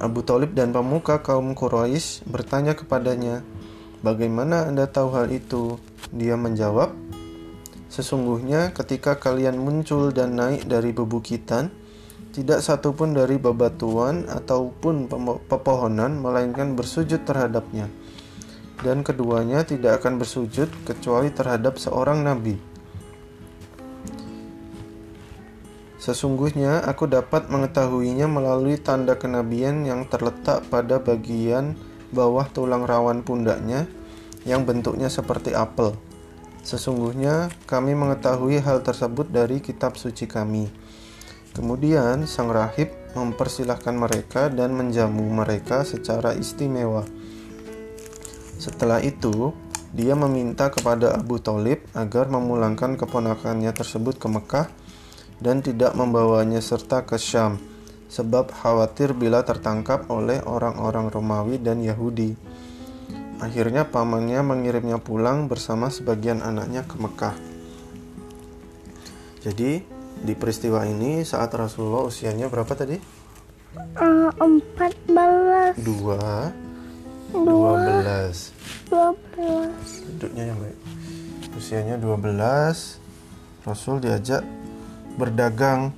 Abu 0.00 0.24
Talib 0.24 0.56
dan 0.56 0.72
pemuka 0.72 1.20
kaum 1.20 1.52
Quraisy 1.52 2.24
bertanya 2.24 2.72
kepadanya, 2.72 3.44
"Bagaimana 4.00 4.66
Anda 4.66 4.88
tahu 4.88 5.12
hal 5.12 5.28
itu?" 5.28 5.76
Dia 6.10 6.34
menjawab, 6.34 7.10
Sesungguhnya 7.90 8.70
ketika 8.70 9.18
kalian 9.18 9.58
muncul 9.58 10.14
dan 10.14 10.38
naik 10.38 10.70
dari 10.70 10.94
bebukitan, 10.94 11.74
tidak 12.30 12.62
satupun 12.62 13.18
dari 13.18 13.34
bebatuan 13.34 14.30
ataupun 14.30 15.10
pepohonan 15.50 16.22
melainkan 16.22 16.78
bersujud 16.78 17.26
terhadapnya. 17.26 17.90
Dan 18.80 19.02
keduanya 19.02 19.66
tidak 19.66 20.00
akan 20.00 20.22
bersujud 20.22 20.70
kecuali 20.86 21.34
terhadap 21.34 21.82
seorang 21.82 22.22
nabi. 22.22 22.69
Sesungguhnya 26.00 26.80
aku 26.88 27.04
dapat 27.04 27.52
mengetahuinya 27.52 28.24
melalui 28.24 28.80
tanda 28.80 29.20
kenabian 29.20 29.84
yang 29.84 30.08
terletak 30.08 30.64
pada 30.72 30.96
bagian 30.96 31.76
bawah 32.08 32.48
tulang 32.48 32.88
rawan 32.88 33.20
pundaknya 33.20 33.84
yang 34.48 34.64
bentuknya 34.64 35.12
seperti 35.12 35.52
apel. 35.52 35.92
Sesungguhnya 36.64 37.52
kami 37.68 37.92
mengetahui 37.92 38.64
hal 38.64 38.80
tersebut 38.80 39.28
dari 39.28 39.60
kitab 39.60 40.00
suci 40.00 40.24
kami. 40.24 40.72
Kemudian 41.52 42.24
sang 42.24 42.48
rahib 42.48 42.88
mempersilahkan 43.12 43.92
mereka 43.92 44.48
dan 44.48 44.72
menjamu 44.72 45.28
mereka 45.28 45.84
secara 45.84 46.32
istimewa. 46.32 47.04
Setelah 48.56 49.04
itu, 49.04 49.52
dia 49.92 50.16
meminta 50.16 50.72
kepada 50.72 51.12
Abu 51.12 51.42
Talib 51.42 51.84
agar 51.92 52.32
memulangkan 52.32 52.96
keponakannya 52.96 53.72
tersebut 53.74 54.16
ke 54.16 54.28
Mekah 54.30 54.79
dan 55.40 55.64
tidak 55.64 55.96
membawanya 55.96 56.60
serta 56.60 57.02
ke 57.08 57.16
Syam, 57.16 57.56
sebab 58.12 58.52
khawatir 58.52 59.16
bila 59.16 59.40
tertangkap 59.40 60.06
oleh 60.12 60.44
orang-orang 60.44 61.08
Romawi 61.08 61.56
dan 61.56 61.80
Yahudi. 61.80 62.36
Akhirnya 63.40 63.88
pamannya 63.88 64.44
mengirimnya 64.44 65.00
pulang 65.00 65.48
bersama 65.48 65.88
sebagian 65.88 66.44
anaknya 66.44 66.84
ke 66.84 67.00
Mekah. 67.00 67.36
Jadi 69.40 69.80
di 70.20 70.34
peristiwa 70.36 70.84
ini 70.84 71.24
saat 71.24 71.48
Rasulullah 71.56 72.04
usianya 72.04 72.52
berapa 72.52 72.76
tadi? 72.76 73.00
Eh, 73.80 74.30
Empat 74.36 74.92
belas, 75.08 75.72
Dua, 75.80 76.52
dua, 77.32 77.44
dua 77.48 77.72
belas. 77.80 78.36
dua 78.92 79.08
belas. 79.32 79.88
Duduknya 80.04 80.52
yang 80.52 80.58
baik. 80.60 80.78
Usianya 81.50 81.96
12, 81.98 83.00
Rasul 83.64 83.96
diajak 84.00 84.44
berdagang 85.18 85.90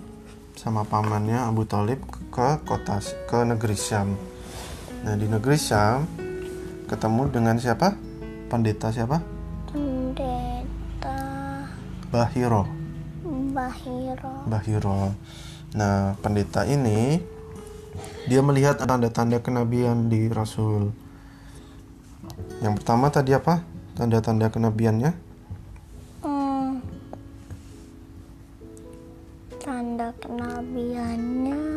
sama 0.57 0.87
pamannya 0.87 1.42
Abu 1.42 1.66
Talib 1.66 1.98
ke 2.31 2.61
kota 2.62 3.03
ke 3.27 3.38
negeri 3.44 3.77
Syam. 3.77 4.14
Nah 5.03 5.14
di 5.18 5.27
negeri 5.27 5.59
Syam 5.59 6.07
ketemu 6.87 7.29
dengan 7.33 7.57
siapa? 7.59 7.96
Pendeta 8.46 8.92
siapa? 8.92 9.18
Pendeta 9.72 11.18
Bahiro. 12.12 12.68
Bahiro. 13.53 14.33
Bahiro. 14.46 15.01
Nah 15.75 16.14
pendeta 16.20 16.68
ini 16.68 17.18
dia 18.29 18.40
melihat 18.44 18.79
tanda-tanda 18.79 19.42
kenabian 19.42 20.07
di 20.07 20.31
Rasul. 20.31 20.94
Yang 22.62 22.81
pertama 22.81 23.11
tadi 23.11 23.35
apa? 23.35 23.66
Tanda-tanda 23.98 24.48
kenabiannya? 24.48 25.32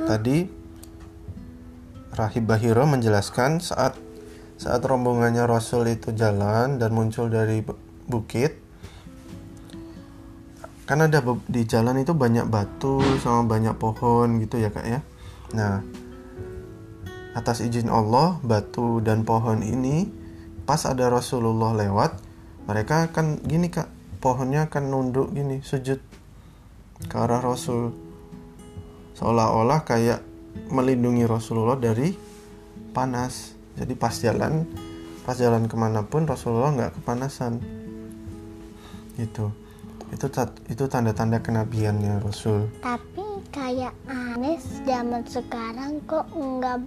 Tadi 0.06 0.38
Rahib 2.16 2.46
Bahiro 2.48 2.86
menjelaskan 2.88 3.60
saat 3.60 3.98
saat 4.56 4.80
rombongannya 4.86 5.44
Rasul 5.44 5.92
itu 5.92 6.16
jalan 6.16 6.80
dan 6.80 6.96
muncul 6.96 7.28
dari 7.28 7.60
bu- 7.60 7.76
bukit 8.08 8.56
kan 10.86 11.02
ada 11.02 11.20
di 11.50 11.66
jalan 11.66 11.98
itu 12.00 12.14
banyak 12.14 12.46
batu 12.48 13.02
sama 13.20 13.44
banyak 13.50 13.76
pohon 13.76 14.38
gitu 14.40 14.62
ya 14.62 14.70
kak 14.70 14.86
ya? 14.86 15.00
Nah 15.58 15.82
atas 17.36 17.60
izin 17.66 17.92
Allah 17.92 18.40
batu 18.46 19.04
dan 19.04 19.28
pohon 19.28 19.60
ini 19.60 20.08
pas 20.64 20.86
ada 20.88 21.12
Rasulullah 21.12 21.76
lewat 21.76 22.22
mereka 22.70 23.12
akan 23.12 23.44
gini 23.44 23.68
kak 23.68 23.92
pohonnya 24.24 24.72
akan 24.72 24.84
nunduk 24.88 25.36
gini 25.36 25.60
sujud 25.60 26.00
ke 27.12 27.16
arah 27.20 27.44
Rasul 27.44 28.05
seolah-olah 29.16 29.82
kayak 29.88 30.20
melindungi 30.70 31.24
Rasulullah 31.28 31.80
dari 31.80 32.12
panas. 32.92 33.56
Jadi 33.76 33.94
pas 33.96 34.16
jalan 34.16 34.64
pas 35.26 35.36
jalan 35.36 35.66
ke 35.66 35.76
mana 35.76 36.06
pun 36.06 36.24
Rasulullah 36.24 36.72
nggak 36.72 37.02
kepanasan. 37.02 37.60
Gitu. 39.20 39.52
Itu 40.14 40.28
itu 40.70 40.84
tanda-tanda 40.86 41.42
kenabiannya 41.42 42.22
Rasul. 42.24 42.72
Tapi 42.80 43.44
kayak 43.52 43.96
aneh 44.08 44.60
zaman 44.86 45.24
sekarang 45.28 46.00
kok 46.08 46.28
nggak 46.32 46.80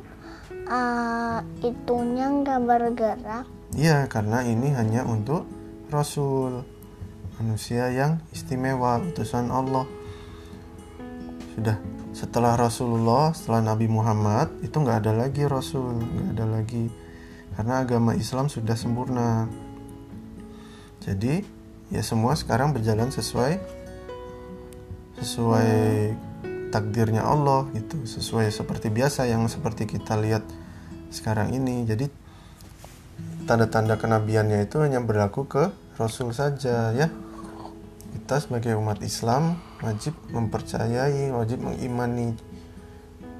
eh, 0.69 1.39
itunya 1.65 2.27
nggak 2.29 2.61
bergerak. 2.65 3.45
iya 3.77 4.09
karena 4.09 4.41
ini 4.49 4.73
hanya 4.73 5.05
untuk 5.05 5.45
Rasul. 5.93 6.65
Manusia 7.39 7.87
yang 7.95 8.19
istimewa 8.35 8.99
utusan 8.99 9.47
Allah. 9.55 9.87
Sudah 11.55 11.79
setelah 12.19 12.59
Rasulullah 12.59 13.31
setelah 13.31 13.63
Nabi 13.63 13.87
Muhammad 13.87 14.51
itu 14.67 14.75
nggak 14.75 15.07
ada 15.07 15.13
lagi 15.15 15.47
Rasul 15.47 16.03
nggak 16.03 16.29
ada 16.35 16.47
lagi. 16.51 16.91
Karena 17.55 17.87
agama 17.87 18.19
Islam 18.19 18.51
sudah 18.51 18.75
sempurna. 18.75 19.47
Jadi 20.99 21.47
ya 21.95 22.03
semua 22.03 22.35
sekarang 22.35 22.75
berjalan 22.75 23.15
sesuai 23.15 23.63
sesuai 25.23 25.75
takdirnya 26.75 27.23
Allah 27.23 27.71
gitu. 27.79 28.03
Sesuai 28.03 28.51
seperti 28.51 28.91
biasa 28.91 29.31
yang 29.31 29.47
seperti 29.47 29.87
kita 29.87 30.19
lihat 30.19 30.43
sekarang 31.15 31.55
ini. 31.55 31.87
Jadi 31.87 32.11
tanda-tanda 33.47 33.95
kenabiannya 33.95 34.67
itu 34.67 34.83
hanya 34.83 34.99
berlaku 34.99 35.47
ke 35.47 35.71
Rasul 35.95 36.35
saja 36.35 36.91
ya 36.99 37.07
kita 38.13 38.41
sebagai 38.41 38.73
umat 38.77 39.01
Islam 39.05 39.61
wajib 39.85 40.17
mempercayai 40.33 41.33
wajib 41.33 41.65
mengimani 41.65 42.37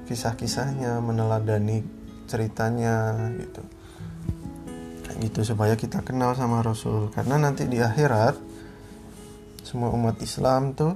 kisah-kisahnya 0.09 0.97
meneladani 1.01 1.85
ceritanya 2.25 3.13
gitu. 3.37 3.61
Gitu 5.19 5.41
supaya 5.43 5.77
kita 5.77 6.01
kenal 6.01 6.33
sama 6.33 6.65
Rasul. 6.65 7.13
Karena 7.13 7.37
nanti 7.37 7.69
di 7.69 7.77
akhirat 7.77 8.37
semua 9.61 9.93
umat 9.93 10.17
Islam 10.21 10.73
tuh 10.73 10.93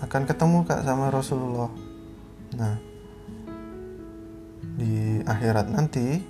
akan 0.00 0.22
ketemu 0.24 0.58
kak 0.64 0.80
sama 0.86 1.12
Rasulullah. 1.12 1.68
Nah 2.56 2.76
di 4.78 5.20
akhirat 5.26 5.66
nanti 5.68 6.22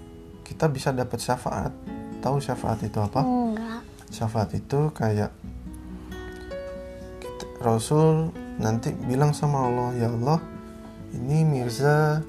kita 0.43 0.67
bisa 0.73 0.91
dapat 0.91 1.21
syafaat. 1.21 1.73
Tahu 2.19 2.43
syafaat 2.43 2.83
itu 2.83 2.99
apa? 2.99 3.21
Enggak. 3.23 3.88
Syafaat 4.09 4.57
itu 4.57 4.90
kayak 4.92 5.31
kita- 7.21 7.53
Rasul 7.61 8.33
nanti 8.59 8.92
bilang 8.92 9.33
sama 9.37 9.68
Allah 9.68 9.90
ya 9.94 10.09
Allah 10.11 10.40
ini 11.14 11.47
Mirza 11.47 12.21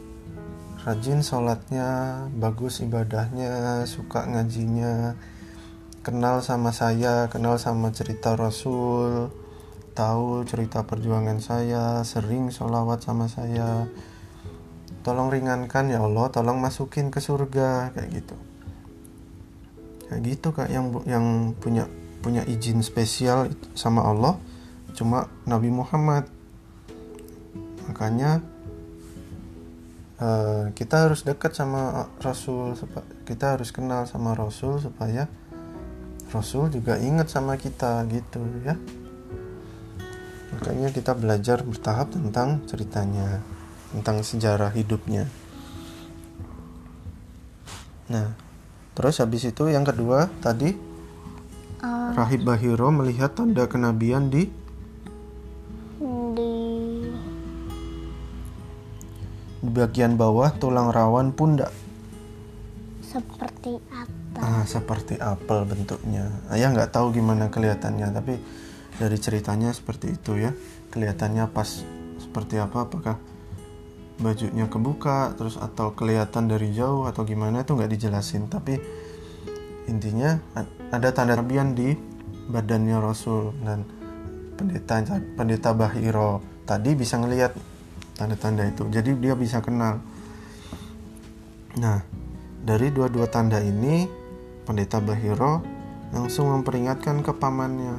rajin 0.86 1.20
sholatnya 1.20 2.24
bagus 2.40 2.80
ibadahnya 2.80 3.84
suka 3.84 4.24
ngajinya 4.30 5.16
kenal 6.06 6.40
sama 6.40 6.72
saya 6.72 7.28
kenal 7.28 7.60
sama 7.60 7.92
cerita 7.92 8.34
Rasul 8.40 9.28
tahu 10.00 10.48
cerita 10.48 10.88
perjuangan 10.88 11.44
saya 11.44 12.08
sering 12.08 12.56
sholawat 12.56 13.04
sama 13.04 13.28
saya. 13.28 13.84
Tolong 15.04 15.28
ringankan 15.28 15.92
ya 15.92 16.00
Allah 16.00 16.32
tolong 16.32 16.60
masukin 16.60 17.12
ke 17.12 17.20
surga 17.20 17.92
kayak 17.96 18.24
gitu 18.24 18.36
kayak 20.10 20.22
gitu 20.26 20.50
kak. 20.52 20.68
Yang 20.74 21.06
yang 21.06 21.26
punya 21.56 21.86
punya 22.20 22.44
izin 22.44 22.84
spesial 22.84 23.48
sama 23.78 24.04
Allah 24.04 24.36
cuma 24.98 25.30
Nabi 25.48 25.72
Muhammad. 25.72 26.28
Makanya 27.88 28.44
eh, 30.20 30.66
kita 30.76 31.08
harus 31.08 31.24
dekat 31.24 31.56
sama 31.56 32.12
Rasul 32.20 32.76
kita 33.24 33.56
harus 33.56 33.70
kenal 33.72 34.10
sama 34.10 34.36
Rasul 34.36 34.82
supaya 34.82 35.30
Rasul 36.30 36.70
juga 36.70 36.98
ingat 37.00 37.32
sama 37.32 37.58
kita 37.58 38.06
gitu 38.10 38.42
ya. 38.66 38.76
Makanya 40.50 40.90
kita 40.92 41.14
belajar 41.14 41.62
bertahap 41.64 42.12
tentang 42.12 42.66
ceritanya 42.68 43.42
tentang 43.90 44.22
sejarah 44.22 44.70
hidupnya. 44.74 45.26
Nah 48.10 48.49
terus 48.94 49.22
habis 49.22 49.46
itu 49.46 49.70
yang 49.70 49.84
kedua 49.84 50.30
tadi 50.40 50.90
Eh, 51.80 52.12
Rahib 52.12 52.44
Bahiro 52.44 52.92
melihat 52.92 53.40
tanda 53.40 53.64
kenabian 53.64 54.28
di 54.28 54.52
di 56.36 56.52
di 59.64 59.70
bagian 59.72 60.20
bawah 60.20 60.52
tulang 60.60 60.92
rawan 60.92 61.32
pundak. 61.32 61.72
seperti 63.00 63.82
apa? 63.90 64.38
ah, 64.38 64.64
seperti 64.68 65.18
apel 65.18 65.66
bentuknya. 65.66 66.30
Ayah 66.54 66.70
nggak 66.70 66.94
tahu 66.94 67.10
gimana 67.16 67.50
kelihatannya, 67.50 68.14
tapi 68.14 68.38
dari 69.02 69.18
ceritanya 69.18 69.74
seperti 69.74 70.14
itu 70.14 70.38
ya. 70.38 70.52
Kelihatannya 70.94 71.50
pas 71.50 71.82
seperti 72.22 72.62
apa? 72.62 72.86
Apakah 72.86 73.16
bajunya 74.20 74.68
kebuka, 74.68 75.34
terus 75.40 75.56
atau 75.56 75.96
kelihatan 75.96 76.52
dari 76.52 76.76
jauh 76.76 77.08
atau 77.08 77.24
gimana 77.24 77.64
itu 77.64 77.74
nggak 77.74 77.92
dijelasin. 77.96 78.52
Tapi 78.52 78.76
intinya 79.88 80.38
ada 80.92 81.10
tanda 81.16 81.40
lebihan 81.40 81.74
di 81.74 81.96
badannya 82.52 82.98
Rasul 83.00 83.56
dan 83.64 83.88
pendeta 84.60 85.02
pendeta 85.40 85.72
Bahiro 85.72 86.44
tadi 86.68 86.94
bisa 86.94 87.16
ngelihat 87.18 87.56
tanda-tanda 88.20 88.68
itu. 88.68 88.84
Jadi 88.92 89.16
dia 89.16 89.34
bisa 89.34 89.64
kenal. 89.64 90.04
Nah, 91.80 92.04
dari 92.60 92.92
dua-dua 92.92 93.32
tanda 93.32 93.64
ini, 93.64 94.04
pendeta 94.68 95.00
Bahiro 95.00 95.64
langsung 96.12 96.52
memperingatkan 96.52 97.24
ke 97.24 97.32
pamannya. 97.32 97.96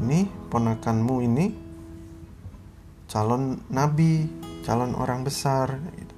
Ini 0.00 0.48
ponakanmu 0.48 1.14
ini 1.20 1.46
calon 3.06 3.60
nabi, 3.68 4.26
calon 4.66 4.98
orang 4.98 5.22
besar. 5.22 5.78
gitu. 5.94 6.14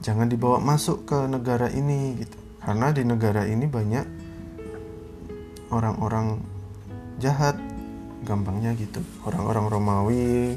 Jangan 0.00 0.32
dibawa 0.32 0.56
masuk 0.64 1.04
ke 1.04 1.28
negara 1.28 1.68
ini 1.68 2.16
gitu. 2.24 2.40
Karena 2.64 2.88
di 2.90 3.04
negara 3.04 3.44
ini 3.44 3.68
banyak 3.68 4.06
orang-orang 5.68 6.40
jahat, 7.20 7.60
gampangnya 8.24 8.72
gitu. 8.80 9.04
Orang-orang 9.28 9.68
Romawi 9.68 10.56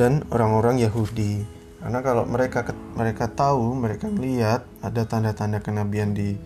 dan 0.00 0.24
orang-orang 0.32 0.80
Yahudi. 0.80 1.44
Karena 1.80 2.00
kalau 2.00 2.24
mereka 2.24 2.64
mereka 2.96 3.28
tahu, 3.28 3.76
mereka 3.76 4.08
melihat 4.08 4.64
ada 4.80 5.04
tanda-tanda 5.04 5.60
kenabian 5.60 6.16
di 6.16 6.36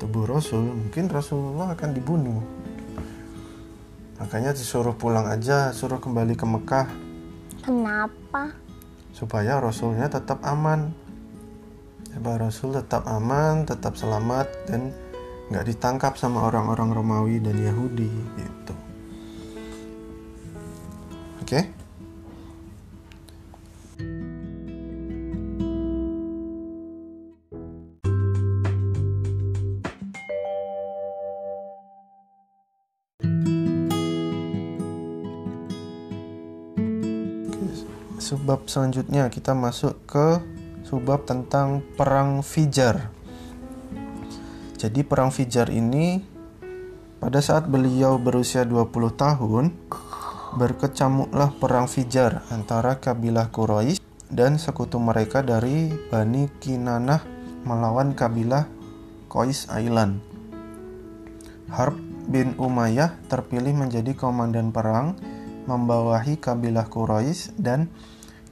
tubuh 0.00 0.28
Rasul, 0.28 0.64
mungkin 0.64 1.08
Rasulullah 1.08 1.72
akan 1.72 1.90
dibunuh. 1.92 2.40
Makanya 4.18 4.56
disuruh 4.56 4.96
pulang 4.96 5.28
aja, 5.28 5.70
suruh 5.76 6.00
kembali 6.00 6.34
ke 6.34 6.46
Mekah 6.46 7.07
Kenapa? 7.62 8.68
supaya 9.18 9.58
Rasulnya 9.58 10.06
tetap 10.06 10.38
aman. 10.46 10.94
Supaya 12.14 12.38
Rasul 12.38 12.70
tetap 12.74 13.02
aman, 13.10 13.66
tetap 13.66 13.98
selamat 13.98 14.46
dan 14.70 14.94
nggak 15.50 15.66
ditangkap 15.74 16.14
sama 16.14 16.46
orang-orang 16.46 16.94
Romawi 16.94 17.36
dan 17.42 17.58
Yahudi 17.58 18.10
gitu. 18.38 18.74
Oke? 21.42 21.60
Sebab 38.28 38.68
selanjutnya 38.68 39.32
kita 39.32 39.56
masuk 39.56 39.96
ke 40.04 40.44
sebab 40.84 41.24
tentang 41.24 41.80
perang 41.96 42.44
Fijar. 42.44 43.08
Jadi 44.76 45.00
perang 45.00 45.32
Fijar 45.32 45.72
ini 45.72 46.20
pada 47.24 47.40
saat 47.40 47.72
beliau 47.72 48.20
berusia 48.20 48.68
20 48.68 49.16
tahun 49.16 49.72
berkecamuklah 50.60 51.56
perang 51.56 51.88
Fijar 51.88 52.44
antara 52.52 53.00
kabilah 53.00 53.48
Quraisy 53.48 53.96
dan 54.28 54.60
sekutu 54.60 55.00
mereka 55.00 55.40
dari 55.40 55.88
Bani 56.12 56.52
Kinanah 56.60 57.24
melawan 57.64 58.12
kabilah 58.12 58.68
Qais 59.32 59.72
Ailan. 59.72 60.20
Harb 61.72 61.96
bin 62.28 62.52
Umayyah 62.60 63.16
terpilih 63.32 63.72
menjadi 63.72 64.12
komandan 64.12 64.68
perang 64.68 65.16
membawahi 65.64 66.36
kabilah 66.36 66.92
Quraisy 66.92 67.56
dan 67.56 67.88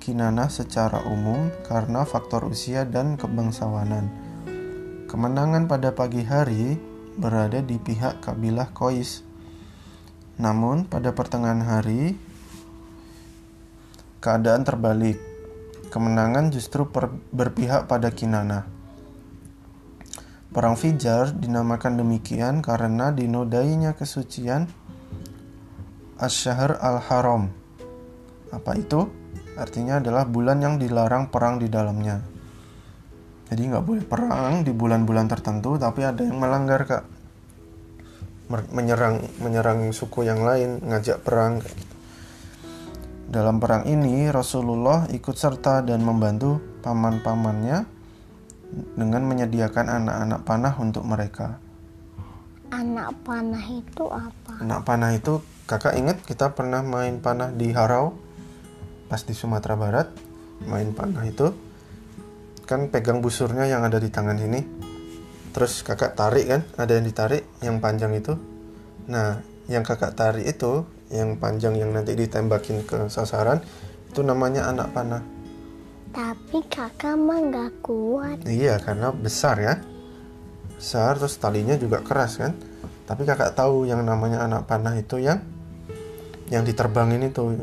Kinanah 0.07 0.47
secara 0.47 1.03
umum 1.03 1.51
karena 1.66 2.07
faktor 2.07 2.47
usia 2.47 2.87
dan 2.87 3.19
kebangsawanan. 3.19 4.07
Kemenangan 5.11 5.66
pada 5.66 5.90
pagi 5.99 6.23
hari 6.23 6.79
berada 7.19 7.59
di 7.59 7.75
pihak 7.75 8.23
kabilah 8.23 8.71
Qais. 8.71 9.27
Namun 10.38 10.87
pada 10.87 11.11
pertengahan 11.11 11.59
hari 11.59 12.14
keadaan 14.23 14.62
terbalik. 14.62 15.19
Kemenangan 15.90 16.55
justru 16.55 16.87
berpihak 17.35 17.90
pada 17.90 18.14
Kinanah. 18.14 18.62
Perang 20.55 20.79
Fijar 20.79 21.35
dinamakan 21.35 21.99
demikian 21.99 22.62
karena 22.62 23.11
dinodainya 23.11 23.99
kesucian 23.99 24.71
Ash-Shahr 26.23 26.79
al-Haram. 26.79 27.51
Apa 28.55 28.79
itu? 28.79 29.26
Artinya 29.57 29.99
adalah 30.05 30.29
bulan 30.29 30.61
yang 30.61 30.77
dilarang 30.77 31.33
perang 31.33 31.57
di 31.57 31.73
dalamnya. 31.73 32.21
Jadi 33.47 33.62
nggak 33.73 33.85
boleh 33.87 34.05
perang 34.05 34.66
di 34.66 34.73
bulan-bulan 34.75 35.27
tertentu, 35.33 35.81
tapi 35.81 36.05
ada 36.05 36.21
yang 36.21 36.37
melanggar 36.37 36.85
kak, 36.85 37.05
menyerang 38.71 39.23
menyerang 39.40 39.90
suku 39.97 40.29
yang 40.29 40.45
lain, 40.45 40.83
ngajak 40.85 41.25
perang. 41.25 41.64
gitu. 41.64 41.95
Dalam 43.27 43.59
perang 43.59 43.83
ini 43.90 44.31
Rasulullah 44.31 45.11
ikut 45.11 45.35
serta 45.35 45.83
dan 45.83 46.05
membantu 46.05 46.62
paman-pamannya 46.85 47.87
dengan 48.95 49.23
menyediakan 49.27 49.87
anak-anak 49.88 50.40
panah 50.47 50.75
untuk 50.79 51.03
mereka. 51.03 51.59
Anak 52.71 53.14
panah 53.23 53.66
itu 53.66 54.05
apa? 54.11 54.62
Anak 54.62 54.83
panah 54.87 55.11
itu 55.14 55.42
kakak 55.71 55.99
ingat 55.99 56.19
kita 56.23 56.55
pernah 56.55 56.83
main 56.83 57.19
panah 57.23 57.51
di 57.51 57.71
Harau 57.71 58.26
pas 59.07 59.23
di 59.23 59.35
Sumatera 59.35 59.79
Barat 59.79 60.09
main 60.66 60.90
panah 60.90 61.25
itu 61.27 61.53
kan 62.66 62.90
pegang 62.90 63.23
busurnya 63.23 63.71
yang 63.71 63.87
ada 63.87 64.03
di 64.03 64.11
tangan 64.11 64.38
sini 64.38 64.61
terus 65.55 65.87
kakak 65.87 66.19
tarik 66.19 66.47
kan 66.51 66.62
ada 66.77 66.92
yang 66.99 67.07
ditarik 67.07 67.42
yang 67.62 67.79
panjang 67.79 68.12
itu 68.19 68.35
nah 69.07 69.38
yang 69.71 69.87
kakak 69.87 70.19
tarik 70.19 70.47
itu 70.47 70.83
yang 71.14 71.38
panjang 71.38 71.79
yang 71.79 71.95
nanti 71.95 72.19
ditembakin 72.19 72.83
ke 72.83 73.07
sasaran 73.07 73.62
itu 74.11 74.21
namanya 74.27 74.66
anak 74.66 74.90
panah 74.90 75.23
Tapi 76.16 76.64
kakak 76.73 77.12
mah 77.21 77.37
nggak 77.45 77.85
kuat. 77.85 78.40
Iya, 78.49 78.81
karena 78.81 79.12
besar 79.12 79.61
ya. 79.61 79.77
Besar 80.81 81.21
terus 81.21 81.37
talinya 81.37 81.77
juga 81.77 82.01
keras 82.01 82.40
kan. 82.40 82.57
Tapi 83.05 83.29
kakak 83.29 83.53
tahu 83.53 83.85
yang 83.85 84.01
namanya 84.01 84.40
anak 84.49 84.64
panah 84.64 84.97
itu 84.97 85.21
yang 85.21 85.45
yang 86.46 86.62
diterbangin 86.62 87.26
itu 87.26 87.59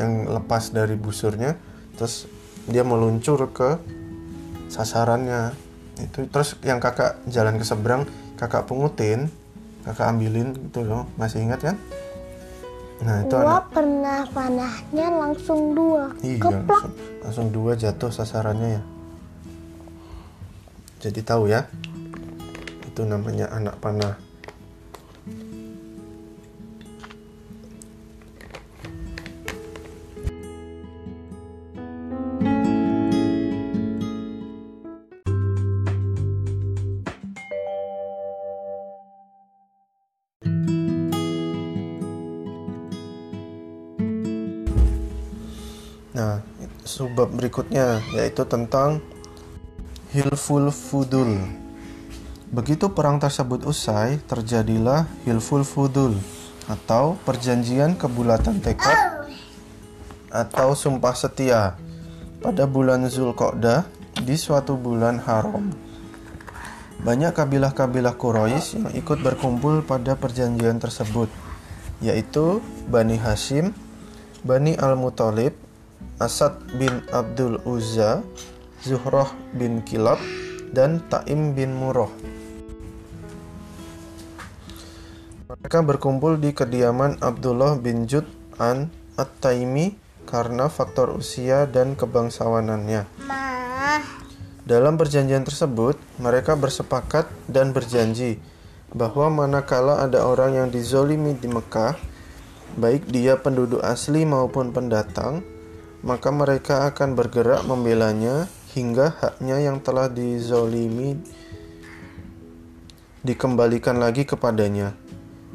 yang 0.00 0.28
lepas 0.32 0.72
dari 0.72 0.96
busurnya 0.96 1.60
terus 1.98 2.24
dia 2.68 2.84
meluncur 2.84 3.48
ke 3.50 3.80
sasarannya. 4.68 5.56
Itu 5.98 6.30
terus 6.30 6.54
yang 6.62 6.78
kakak 6.78 7.18
jalan 7.26 7.58
ke 7.58 7.64
seberang, 7.66 8.06
kakak 8.38 8.68
pungutin, 8.68 9.32
kakak 9.82 10.14
ambilin 10.14 10.54
gitu 10.54 10.84
loh. 10.86 11.08
Masih 11.18 11.42
ingat 11.42 11.64
kan? 11.64 11.76
Nah, 12.98 13.22
itu 13.22 13.34
Gua 13.34 13.62
anak 13.62 13.66
pernah 13.70 14.20
panahnya 14.30 15.06
langsung 15.10 15.74
dua. 15.74 16.10
Iya, 16.22 16.38
Keplak. 16.42 16.66
langsung, 16.66 16.94
langsung 17.22 17.46
dua 17.54 17.72
jatuh 17.78 18.10
sasarannya 18.10 18.68
ya. 18.78 18.82
Jadi 20.98 21.20
tahu 21.22 21.46
ya, 21.46 21.62
itu 22.90 23.02
namanya 23.06 23.54
anak 23.54 23.78
panah. 23.78 24.18
Nah, 46.18 46.42
subbab 46.82 47.30
berikutnya 47.30 48.02
yaitu 48.10 48.42
tentang 48.42 48.98
Hilful 50.10 50.74
Fudul. 50.74 51.38
Begitu 52.50 52.90
perang 52.90 53.22
tersebut 53.22 53.62
usai, 53.62 54.18
terjadilah 54.26 55.06
Hilful 55.22 55.62
Fudul 55.62 56.18
atau 56.66 57.14
perjanjian 57.22 57.94
kebulatan 57.94 58.58
tekad 58.58 59.30
atau 60.26 60.74
sumpah 60.74 61.14
setia 61.14 61.78
pada 62.42 62.66
bulan 62.66 63.06
Zulqa'dah 63.06 63.86
di 64.18 64.34
suatu 64.34 64.74
bulan 64.74 65.22
haram. 65.22 65.70
Banyak 66.98 67.30
kabilah-kabilah 67.30 68.18
Quraisy 68.18 68.82
yang 68.82 68.90
ikut 68.90 69.22
berkumpul 69.22 69.86
pada 69.86 70.18
perjanjian 70.18 70.82
tersebut, 70.82 71.30
yaitu 72.02 72.58
Bani 72.90 73.14
Hashim, 73.14 73.70
Bani 74.42 74.74
Al-Muthalib, 74.74 75.67
Asad 76.18 76.58
bin 76.74 77.02
Abdul 77.14 77.62
Uzza, 77.62 78.26
Zuhroh 78.82 79.30
bin 79.54 79.86
Kilab, 79.86 80.18
dan 80.74 81.02
Taim 81.06 81.54
bin 81.54 81.74
Murrah. 81.78 82.10
Mereka 85.48 85.80
berkumpul 85.80 86.36
di 86.36 86.52
kediaman 86.52 87.22
Abdullah 87.24 87.80
bin 87.80 88.04
Jud 88.04 88.28
an 88.60 88.92
At-Taimi 89.16 89.96
karena 90.28 90.68
faktor 90.68 91.16
usia 91.16 91.64
dan 91.64 91.96
kebangsawanannya. 91.96 93.08
Dalam 94.68 95.00
perjanjian 95.00 95.48
tersebut, 95.48 95.96
mereka 96.20 96.52
bersepakat 96.52 97.32
dan 97.48 97.72
berjanji 97.72 98.36
bahwa 98.92 99.32
manakala 99.32 100.04
ada 100.04 100.28
orang 100.28 100.60
yang 100.60 100.68
dizolimi 100.68 101.32
di 101.32 101.48
Mekah, 101.48 101.96
baik 102.76 103.08
dia 103.08 103.40
penduduk 103.40 103.80
asli 103.80 104.28
maupun 104.28 104.68
pendatang, 104.68 105.40
maka 106.02 106.30
mereka 106.30 106.86
akan 106.90 107.18
bergerak 107.18 107.66
membelanya 107.66 108.46
hingga 108.74 109.16
haknya 109.18 109.58
yang 109.58 109.82
telah 109.82 110.06
dizolimi 110.06 111.18
dikembalikan 113.26 113.98
lagi 113.98 114.22
kepadanya. 114.22 114.94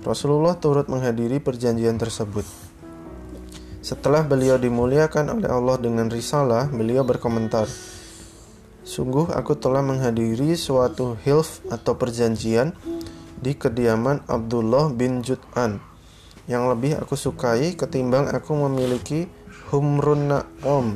Rasulullah 0.03 0.59
turut 0.59 0.91
menghadiri 0.91 1.39
perjanjian 1.39 1.95
tersebut. 1.95 2.43
Setelah 3.79 4.23
beliau 4.23 4.59
dimuliakan 4.59 5.39
oleh 5.39 5.47
Allah 5.47 5.79
dengan 5.79 6.11
risalah, 6.11 6.67
beliau 6.67 7.07
berkomentar, 7.07 7.67
Sungguh 8.83 9.31
aku 9.31 9.55
telah 9.55 9.79
menghadiri 9.79 10.59
suatu 10.59 11.15
hilf 11.23 11.63
atau 11.71 11.95
perjanjian 11.95 12.75
di 13.39 13.55
kediaman 13.55 14.27
Abdullah 14.27 14.91
bin 14.91 15.23
Jud'an 15.23 15.79
yang 16.43 16.67
lebih 16.67 16.99
aku 16.99 17.15
sukai 17.15 17.79
ketimbang 17.79 18.27
aku 18.27 18.51
memiliki 18.67 19.31
humrun 19.73 20.29
na'om 20.29 20.93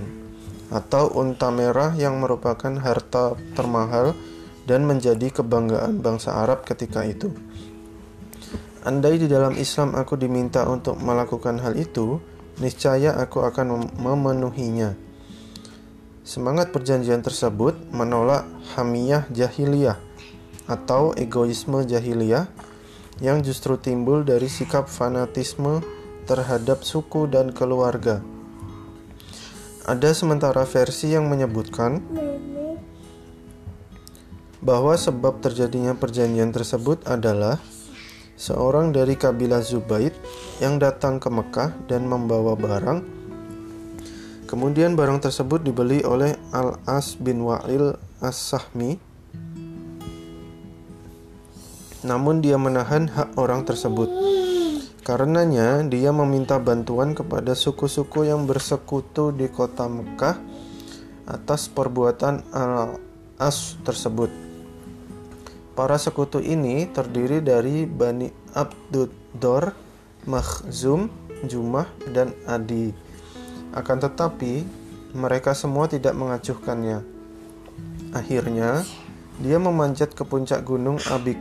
atau 0.70 1.10
unta 1.18 1.50
merah 1.50 1.98
yang 1.98 2.22
merupakan 2.22 2.70
harta 2.78 3.34
termahal 3.58 4.14
dan 4.70 4.86
menjadi 4.86 5.34
kebanggaan 5.34 5.98
bangsa 5.98 6.38
Arab 6.38 6.62
ketika 6.62 7.02
itu. 7.02 7.34
Andai 8.86 9.18
di 9.18 9.26
dalam 9.26 9.58
Islam 9.58 9.98
aku 9.98 10.14
diminta 10.14 10.70
untuk 10.70 11.02
melakukan 11.02 11.58
hal 11.58 11.74
itu, 11.74 12.22
niscaya 12.62 13.18
aku 13.18 13.42
akan 13.42 13.66
mem- 13.66 13.94
memenuhinya. 13.98 14.94
Semangat 16.22 16.70
perjanjian 16.70 17.26
tersebut 17.26 17.74
menolak 17.90 18.46
hamiyah 18.78 19.26
jahiliyah 19.34 19.98
atau 20.70 21.18
egoisme 21.18 21.82
jahiliyah 21.82 22.46
yang 23.26 23.42
justru 23.42 23.82
timbul 23.82 24.22
dari 24.22 24.46
sikap 24.46 24.86
fanatisme 24.86 25.82
terhadap 26.30 26.86
suku 26.86 27.26
dan 27.26 27.50
keluarga. 27.56 28.37
Ada 29.88 30.12
sementara 30.12 30.68
versi 30.68 31.16
yang 31.16 31.32
menyebutkan 31.32 32.04
bahwa 34.60 34.92
sebab 35.00 35.40
terjadinya 35.40 35.96
perjanjian 35.96 36.52
tersebut 36.52 37.08
adalah 37.08 37.56
seorang 38.36 38.92
dari 38.92 39.16
kabilah 39.16 39.64
Zubaid 39.64 40.12
yang 40.60 40.76
datang 40.76 41.24
ke 41.24 41.32
Mekah 41.32 41.72
dan 41.88 42.04
membawa 42.04 42.60
barang. 42.60 43.00
Kemudian 44.44 45.00
barang 45.00 45.24
tersebut 45.24 45.64
dibeli 45.64 46.04
oleh 46.04 46.36
Al-As 46.52 47.16
bin 47.16 47.48
Wa'il 47.48 47.96
As-Sahmi. 48.20 49.00
Namun 52.04 52.44
dia 52.44 52.60
menahan 52.60 53.08
hak 53.08 53.40
orang 53.40 53.64
tersebut. 53.64 54.12
Karenanya 55.08 55.88
dia 55.88 56.12
meminta 56.12 56.60
bantuan 56.60 57.16
kepada 57.16 57.56
suku-suku 57.56 58.28
yang 58.28 58.44
bersekutu 58.44 59.32
di 59.32 59.48
kota 59.48 59.88
Mekah 59.88 60.36
atas 61.24 61.72
perbuatan 61.72 62.44
Al-As 62.52 63.80
tersebut. 63.88 64.28
Para 65.80 65.96
sekutu 65.96 66.44
ini 66.44 66.92
terdiri 66.92 67.40
dari 67.40 67.88
Bani 67.88 68.28
Abduddor, 68.52 69.72
Makhzum, 70.28 71.08
Jumah, 71.48 71.88
dan 72.12 72.36
Adi. 72.44 72.92
Akan 73.72 74.04
tetapi, 74.04 74.68
mereka 75.16 75.56
semua 75.56 75.88
tidak 75.88 76.20
mengacuhkannya. 76.20 77.00
Akhirnya, 78.12 78.84
dia 79.40 79.56
memanjat 79.56 80.12
ke 80.12 80.28
puncak 80.28 80.68
gunung 80.68 81.00
Abi 81.08 81.40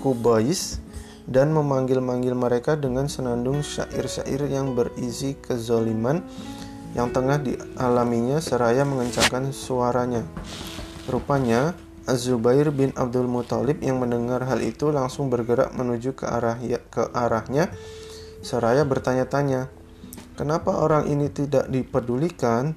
Kubais 0.00 0.80
dan 1.24 1.56
memanggil-manggil 1.56 2.36
mereka 2.36 2.76
dengan 2.76 3.08
senandung 3.08 3.64
syair-syair 3.64 4.44
yang 4.48 4.76
berisi 4.76 5.36
kezoliman 5.40 6.20
yang 6.94 7.10
tengah 7.10 7.42
dialaminya 7.42 8.38
seraya 8.38 8.86
mengencangkan 8.86 9.50
suaranya. 9.50 10.22
Rupanya, 11.10 11.74
Az-Zubair 12.04 12.68
bin 12.68 12.92
Abdul 13.00 13.24
Muthalib 13.24 13.80
yang 13.80 13.96
mendengar 13.96 14.44
hal 14.44 14.60
itu 14.60 14.92
langsung 14.92 15.32
bergerak 15.32 15.72
menuju 15.72 16.12
ke 16.12 16.28
arah 16.28 16.60
ke 16.92 17.02
arahnya 17.16 17.72
seraya 18.44 18.84
bertanya-tanya, 18.84 19.72
"Kenapa 20.36 20.84
orang 20.84 21.08
ini 21.08 21.32
tidak 21.32 21.64
dipedulikan?" 21.72 22.76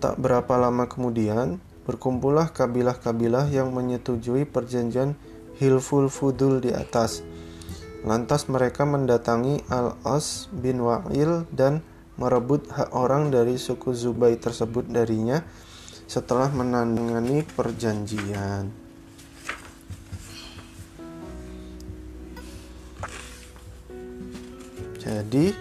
Tak 0.00 0.20
berapa 0.20 0.60
lama 0.60 0.84
kemudian, 0.88 1.60
berkumpullah 1.88 2.52
kabilah-kabilah 2.52 3.48
yang 3.48 3.72
menyetujui 3.72 4.44
perjanjian 4.44 5.16
Hilful 5.60 6.08
Fudul 6.08 6.64
di 6.64 6.72
atas. 6.72 7.20
Lantas 8.00 8.48
mereka 8.48 8.88
mendatangi 8.88 9.60
Al-As 9.68 10.48
bin 10.48 10.80
Wa'il 10.80 11.44
dan 11.52 11.84
merebut 12.16 12.64
hak 12.72 12.96
orang 12.96 13.28
dari 13.28 13.60
suku 13.60 13.92
Zubai 13.92 14.40
tersebut 14.40 14.88
darinya 14.88 15.44
setelah 16.08 16.48
menandatangani 16.48 17.44
perjanjian. 17.44 18.72
Jadi 24.96 25.52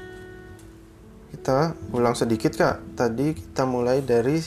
kita 1.36 1.76
ulang 1.92 2.16
sedikit 2.16 2.56
kak. 2.56 2.96
Tadi 2.96 3.36
kita 3.36 3.68
mulai 3.68 4.00
dari 4.00 4.40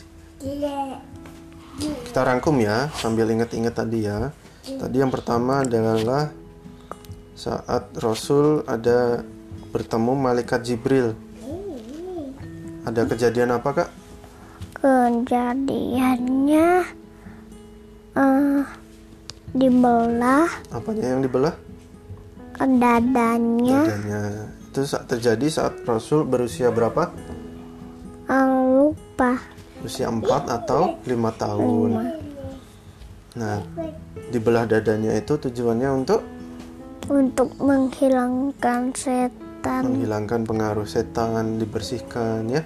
kita 2.08 2.20
rangkum 2.24 2.56
ya 2.56 2.88
sambil 2.96 3.28
ingat-ingat 3.28 3.76
tadi 3.76 4.08
ya. 4.08 4.32
Tadi 4.62 4.94
yang 4.94 5.10
pertama 5.10 5.66
adalah 5.66 6.30
saat 7.34 7.90
Rasul 7.98 8.62
ada 8.62 9.26
bertemu 9.74 10.14
malaikat 10.14 10.62
Jibril. 10.62 11.18
Ada 12.86 13.10
kejadian 13.10 13.58
apa 13.58 13.70
kak? 13.74 13.90
Kejadiannya 14.78 16.68
eh 18.12 18.62
dibelah 19.54 20.50
Apanya 20.70 21.10
yang 21.10 21.22
dibelah? 21.26 21.54
dadanya 22.62 23.82
Dadanya. 23.90 24.22
Itu 24.70 24.86
saat 24.86 25.10
terjadi 25.10 25.46
saat 25.50 25.82
Rasul 25.82 26.22
berusia 26.22 26.70
berapa? 26.70 27.10
eh, 28.30 28.46
lupa 28.46 29.42
Usia 29.82 30.06
4 30.06 30.22
atau 30.46 31.02
5 31.02 31.42
tahun. 31.42 31.90
Nah, 33.32 33.64
dibelah 34.28 34.68
dadanya 34.68 35.16
itu 35.16 35.40
tujuannya 35.40 35.88
untuk 35.88 36.20
untuk 37.08 37.50
menghilangkan 37.58 38.92
setan 38.92 39.82
menghilangkan 39.82 40.42
pengaruh 40.42 40.84
setan, 40.84 41.56
dibersihkan 41.56 42.50
ya. 42.50 42.62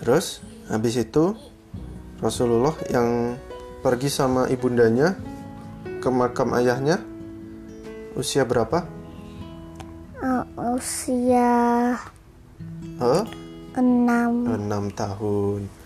Terus 0.00 0.40
habis 0.68 1.00
itu 1.00 1.36
Rasulullah 2.20 2.72
yang 2.88 3.36
pergi 3.84 4.08
sama 4.08 4.48
ibundanya 4.48 5.16
ke 6.00 6.08
makam 6.08 6.56
ayahnya 6.56 7.00
usia 8.16 8.44
berapa? 8.48 8.84
eh, 10.24 10.44
usia 10.76 11.92
Eh, 13.00 13.24
enam 13.76 14.32
6 14.48 14.84
tahun. 14.96 15.83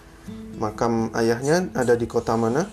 Makam 0.59 1.15
ayahnya 1.15 1.71
ada 1.75 1.95
di 1.95 2.07
kota 2.11 2.35
mana? 2.35 2.67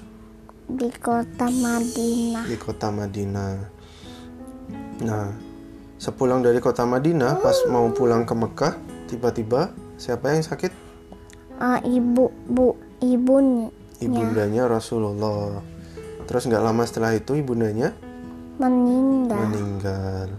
di 0.65 0.89
kota 0.97 1.45
Madinah 1.45 2.45
Di 2.49 2.57
kota 2.57 2.89
Madinah. 2.89 3.53
Nah, 5.05 5.29
sepulang 6.01 6.41
dari 6.41 6.57
kota 6.57 6.81
Madinah 6.89 7.37
pas 7.37 7.53
mau 7.69 7.85
pulang 7.93 8.25
ke 8.25 8.33
Mekah, 8.33 8.73
tiba-tiba 9.05 9.69
siapa 10.01 10.33
yang 10.33 10.41
sakit? 10.41 10.71
Eh, 11.55 11.79
ibu 12.01 12.33
bu 12.49 12.75
ibunya 12.99 13.69
Ibundanya 13.95 14.67
Rasulullah. 14.67 15.63
Terus 16.27 16.49
nggak 16.51 16.63
lama 16.65 16.83
setelah 16.83 17.15
itu 17.15 17.37
ibundanya 17.37 17.95
meninggal 18.59 19.39
meninggal. 19.47 20.29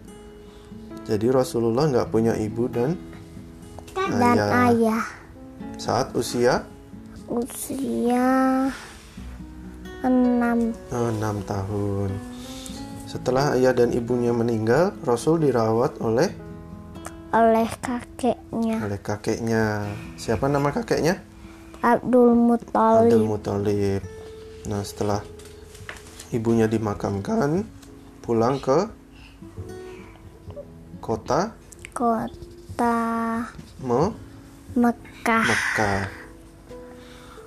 Jadi 1.09 1.27
Rasulullah 1.31 1.89
nggak 1.89 2.09
punya 2.13 2.37
ibu 2.37 2.69
dan 2.69 3.01
dan 3.97 4.37
ayah. 4.37 4.51
ayah 4.69 5.05
Saat 5.81 6.13
usia 6.13 6.69
usia 7.27 8.71
enam 10.03 10.71
6 10.91 11.51
tahun. 11.51 12.11
Setelah 13.07 13.55
ayah 13.59 13.75
dan 13.75 13.95
ibunya 13.95 14.35
meninggal, 14.35 14.95
Rasul 15.03 15.43
dirawat 15.43 15.99
oleh 16.03 16.31
oleh 17.35 17.69
kakeknya 17.83 18.81
oleh 18.83 19.01
kakeknya. 19.03 19.87
Siapa 20.17 20.47
nama 20.47 20.71
kakeknya? 20.71 21.21
Abdul 21.83 22.33
Abdul 22.33 22.35
Muthalib 22.35 23.21
Muthalib. 23.27 24.03
Nah, 24.67 24.83
setelah 24.83 25.23
ibunya 26.35 26.67
dimakamkan, 26.67 27.63
pulang 28.23 28.59
ke 28.59 28.91
kota 30.99 31.55
kota 31.95 32.99
Me 33.79 34.11
Mekah. 34.75 35.45
Mekah. 35.47 36.26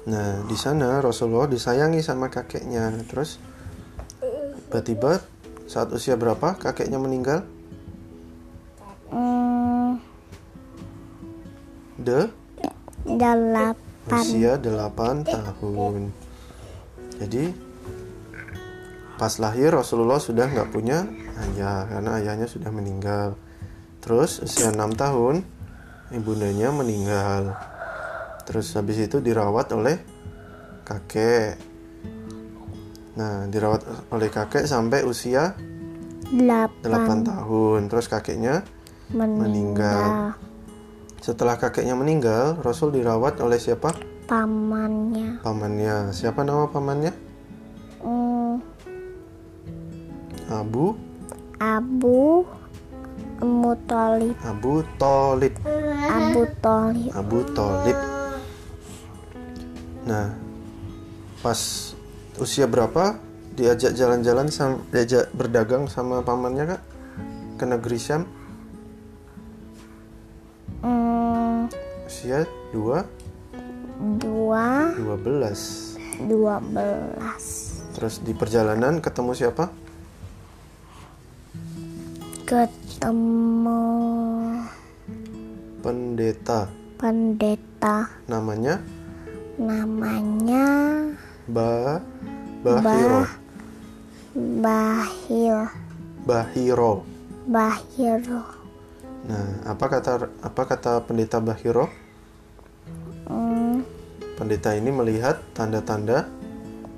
Nah, 0.10 0.42
di 0.42 0.58
sana 0.58 0.98
Rasulullah 0.98 1.46
disayangi 1.46 2.02
sama 2.02 2.34
kakeknya. 2.34 3.06
Terus 3.06 3.38
tiba-tiba 4.66 5.22
saat 5.70 5.94
usia 5.94 6.18
berapa 6.18 6.58
kakeknya 6.58 6.98
meninggal? 6.98 7.46
Hmm, 9.14 10.02
De 12.02 12.26
delapan 13.06 13.76
usia 14.10 14.58
8 14.58 15.26
tahun. 15.30 16.10
Jadi 17.22 17.54
pas 19.20 19.34
lahir 19.38 19.76
Rasulullah 19.76 20.18
sudah 20.18 20.48
nggak 20.50 20.72
punya 20.72 21.06
ayah 21.50 21.86
karena 21.86 22.12
ayahnya 22.18 22.48
sudah 22.50 22.74
meninggal. 22.74 23.38
Terus 24.02 24.42
usia 24.42 24.74
6 24.74 24.80
tahun 24.96 25.46
ibundanya 26.16 26.74
meninggal. 26.74 27.54
Terus 28.50 28.74
habis 28.74 28.98
itu 28.98 29.22
dirawat 29.22 29.70
oleh 29.78 30.02
kakek. 30.82 31.62
Nah, 33.14 33.46
dirawat 33.46 34.10
oleh 34.10 34.30
kakek 34.34 34.66
sampai 34.66 35.06
usia 35.06 35.54
delapan 36.34 37.22
8 37.22 37.30
tahun. 37.30 37.82
Terus 37.94 38.10
kakeknya 38.10 38.66
meninggal. 39.14 39.46
meninggal. 39.46 40.10
Setelah 41.22 41.62
kakeknya 41.62 41.94
meninggal, 41.94 42.58
Rasul 42.66 42.90
dirawat 42.90 43.38
oleh 43.38 43.62
siapa? 43.62 43.94
Pamannya. 44.26 45.46
Pamannya. 45.46 46.10
Siapa 46.10 46.42
nama 46.42 46.66
pamannya? 46.74 47.14
Hmm, 48.02 48.64
Abu 50.50 50.98
Abu 51.62 52.48
Muthalib. 53.44 54.34
Abu 54.42 54.82
Tolib. 54.98 55.54
Abu 56.10 56.42
Thalib. 56.64 57.12
Abu 57.14 57.40
Tolib. 57.54 58.19
Nah, 60.10 60.34
pas 61.46 61.94
usia 62.42 62.66
berapa 62.66 63.22
diajak 63.54 63.94
jalan-jalan 63.94 64.50
sam 64.50 64.82
diajak 64.90 65.30
berdagang 65.38 65.86
sama 65.86 66.26
pamannya 66.26 66.66
kak 66.66 66.82
ke 67.62 67.66
negeri 67.70 67.98
Syam? 68.02 68.26
Hmm, 70.82 71.70
Usia 72.10 72.50
2 72.74 73.06
dua 74.18 74.98
12. 74.98 76.26
dua 76.26 76.58
belas. 76.58 77.46
Terus 77.94 78.18
di 78.26 78.34
perjalanan 78.34 78.98
ketemu 79.04 79.32
siapa? 79.38 79.70
Ketemu 82.50 83.86
Pendeta. 85.86 86.66
pendeta 86.98 88.10
Namanya 88.26 88.99
namanya 89.60 90.68
Ba 91.52 92.00
Bahiro. 92.64 93.28
Bahil 94.36 95.58
Bahiro. 96.24 96.94
Bahiro. 97.50 98.42
Nah, 99.28 99.48
apa 99.68 99.86
kata 99.92 100.32
apa 100.40 100.62
kata 100.64 101.04
pendeta 101.04 101.44
Bahiro? 101.44 101.92
Hmm, 103.28 103.84
Pendeta 104.40 104.72
ini 104.78 104.90
melihat 104.96 105.44
tanda-tanda 105.52 106.24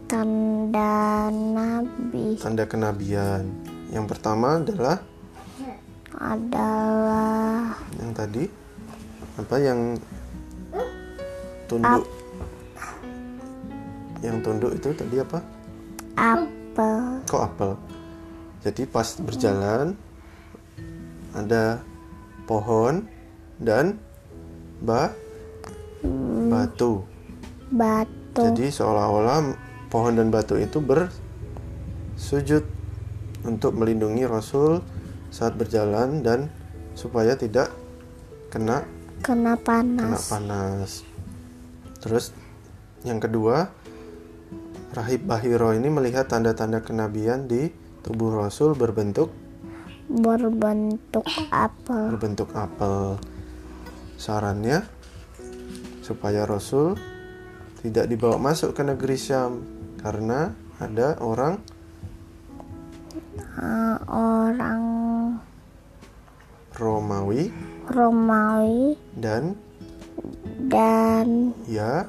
tanda 0.05 1.31
nabi 1.33 2.37
tanda 2.37 2.67
kenabian. 2.69 3.47
Yang 3.89 4.05
pertama 4.11 4.61
adalah 4.61 4.97
adalah 6.19 7.73
yang 7.97 8.11
tadi 8.13 8.43
apa 9.39 9.55
yang 9.57 9.79
tunduk 11.71 12.20
yang 14.21 14.41
tunduk 14.45 14.73
itu 14.77 14.93
tadi 14.93 15.17
apa? 15.21 15.39
Apel. 16.17 17.25
Kok 17.25 17.43
apel? 17.43 17.71
Jadi 18.61 18.85
pas 18.85 19.07
berjalan 19.17 19.97
ada 21.33 21.81
pohon 22.45 23.05
dan 23.57 23.97
ba 24.81 25.09
batu. 26.49 27.01
Batu. 27.73 28.43
Jadi 28.51 28.69
seolah-olah 28.69 29.57
pohon 29.89 30.13
dan 30.15 30.29
batu 30.29 30.55
itu 30.61 30.77
bersujud 30.77 32.63
untuk 33.41 33.73
melindungi 33.73 34.29
Rasul 34.29 34.85
saat 35.33 35.57
berjalan 35.57 36.21
dan 36.21 36.51
supaya 36.93 37.33
tidak 37.39 37.71
kena 38.51 38.83
kena 39.23 39.55
kena 39.57 39.57
panas 39.57 40.27
panas. 40.27 40.91
Terus 42.03 42.35
yang 43.07 43.17
kedua, 43.17 43.69
Rahib 44.91 45.23
Bahiro 45.23 45.71
ini 45.71 45.87
melihat 45.87 46.27
tanda-tanda 46.27 46.83
kenabian 46.83 47.47
di 47.47 47.71
tubuh 48.03 48.35
Rasul 48.35 48.75
berbentuk 48.75 49.31
berbentuk 50.11 51.23
apel 51.47 52.11
berbentuk 52.11 52.51
apel. 52.51 53.15
Sarannya 54.19 54.83
supaya 56.03 56.43
Rasul 56.43 56.99
tidak 57.79 58.11
dibawa 58.11 58.35
masuk 58.35 58.75
ke 58.75 58.83
negeri 58.83 59.15
Syam 59.15 59.63
karena 60.03 60.51
ada 60.77 61.15
orang 61.23 61.55
Ah, 63.51 63.99
orang 64.07 64.83
Romawi 66.75 67.51
Romawi 67.87 68.95
dan 69.11 69.59
dan 70.71 71.51
ya 71.67 72.07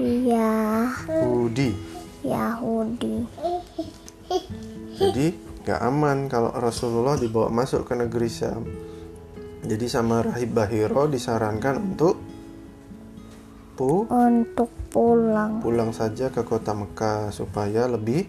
Yahudi 0.00 1.70
Yahudi. 2.24 3.16
Yahudi 3.20 3.24
Jadi 4.96 5.26
gak 5.64 5.80
aman 5.80 6.28
kalau 6.28 6.52
Rasulullah 6.56 7.16
dibawa 7.16 7.52
masuk 7.52 7.88
ke 7.88 7.96
negeri 7.96 8.28
Syam. 8.28 8.64
Jadi 9.60 9.86
sama 9.92 10.24
Rahib 10.24 10.56
Bahiro 10.56 11.04
disarankan 11.04 11.76
untuk 11.76 12.16
pu 13.76 14.04
untuk 14.08 14.68
pulang 14.92 15.64
pulang 15.64 15.92
saja 15.92 16.28
ke 16.28 16.44
kota 16.44 16.76
Mekah 16.76 17.32
supaya 17.32 17.88
lebih 17.88 18.28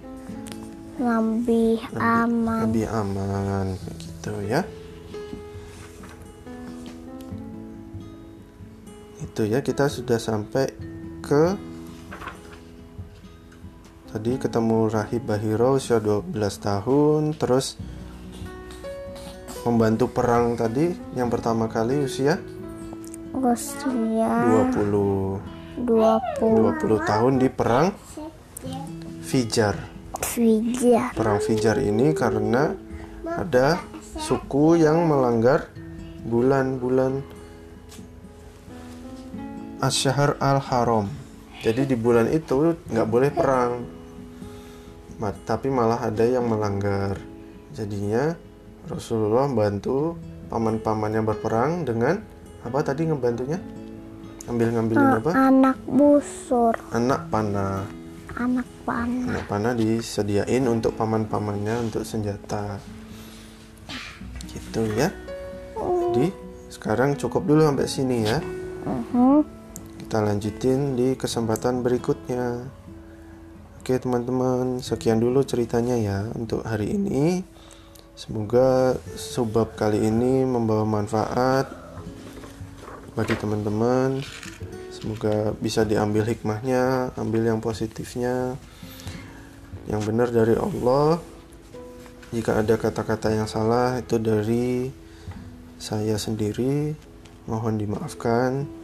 lebih 0.96 1.80
aman 2.00 2.68
lebih 2.68 2.88
aman 2.88 3.76
gitu 4.00 4.34
ya. 4.48 4.64
Itu 9.24 9.44
ya 9.48 9.60
kita 9.64 9.92
sudah 9.92 10.20
sampai 10.20 10.91
ke? 11.32 11.56
Tadi 14.12 14.36
ketemu 14.36 14.92
Rahib 14.92 15.24
Bahiro 15.24 15.80
usia 15.80 16.04
12 16.04 16.36
tahun 16.60 17.32
terus 17.40 17.80
membantu 19.64 20.12
perang 20.12 20.60
tadi 20.60 20.92
yang 21.16 21.32
pertama 21.32 21.72
kali 21.72 22.04
usia? 22.04 22.36
Usia 23.32 24.28
20 24.76 25.88
20 25.88 25.88
20 25.88 27.00
tahun 27.08 27.34
di 27.40 27.48
perang 27.48 27.96
Fijar. 29.24 29.80
Fijar. 30.20 31.16
Perang 31.16 31.40
Fijar 31.40 31.80
ini 31.80 32.12
karena 32.12 32.76
ada 33.24 33.80
suku 34.20 34.84
yang 34.84 35.08
melanggar 35.08 35.72
bulan-bulan 36.28 37.24
Asyhar 39.82 40.36
al-Haram. 40.38 41.21
Jadi 41.62 41.86
di 41.86 41.94
bulan 41.94 42.26
itu 42.34 42.74
nggak 42.90 43.08
boleh 43.10 43.30
perang. 43.30 43.86
Tapi 45.46 45.70
malah 45.70 46.02
ada 46.02 46.26
yang 46.26 46.50
melanggar. 46.50 47.14
Jadinya 47.78 48.34
Rasulullah 48.90 49.46
bantu 49.46 50.18
paman-pamannya 50.50 51.22
berperang 51.22 51.86
dengan 51.86 52.18
apa 52.66 52.82
tadi 52.82 53.06
ngebantunya? 53.06 53.62
Ambil-ngambilin 54.50 55.22
apa? 55.22 55.32
anak 55.38 55.78
busur 55.86 56.74
Anak 56.98 57.30
panah. 57.30 57.86
anak 58.34 58.66
panah 58.82 59.30
Anak 59.38 59.46
panah 59.46 59.74
disediain 59.78 60.66
untuk 60.66 60.98
paman-pamannya 60.98 61.86
untuk 61.86 62.02
senjata. 62.02 62.82
Gitu 64.50 64.82
ya. 64.98 65.14
Jadi 65.78 66.34
sekarang 66.74 67.14
cukup 67.22 67.46
dulu 67.46 67.62
sampai 67.70 67.86
sini 67.86 68.18
ya. 68.26 68.42
Mhm. 68.82 69.61
Kita 70.12 70.28
lanjutin 70.28 71.00
di 71.00 71.16
kesempatan 71.16 71.88
berikutnya. 71.88 72.68
Oke 73.80 73.96
teman-teman, 73.96 74.84
sekian 74.84 75.24
dulu 75.24 75.40
ceritanya 75.40 75.96
ya 75.96 76.28
untuk 76.36 76.68
hari 76.68 77.00
ini. 77.00 77.40
Semoga 78.20 79.00
subbab 79.16 79.72
kali 79.80 80.04
ini 80.04 80.44
membawa 80.44 80.84
manfaat 80.84 81.72
bagi 83.16 83.40
teman-teman. 83.40 84.20
Semoga 84.92 85.56
bisa 85.56 85.88
diambil 85.88 86.28
hikmahnya, 86.28 87.16
ambil 87.16 87.48
yang 87.48 87.64
positifnya, 87.64 88.60
yang 89.88 90.04
benar 90.04 90.28
dari 90.28 90.60
Allah. 90.60 91.24
Jika 92.36 92.60
ada 92.60 92.76
kata-kata 92.76 93.32
yang 93.32 93.48
salah 93.48 93.96
itu 93.96 94.20
dari 94.20 94.92
saya 95.80 96.20
sendiri, 96.20 97.00
mohon 97.48 97.80
dimaafkan. 97.80 98.81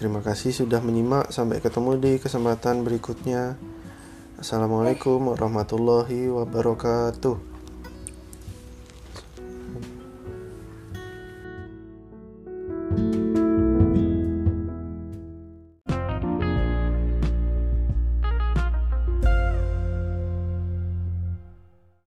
Terima 0.00 0.24
kasih 0.24 0.56
sudah 0.56 0.80
menyimak. 0.80 1.28
Sampai 1.28 1.60
ketemu 1.60 2.00
di 2.00 2.16
kesempatan 2.16 2.88
berikutnya. 2.88 3.60
Assalamualaikum 4.40 5.28
warahmatullahi 5.28 6.24
wabarakatuh. 6.32 7.49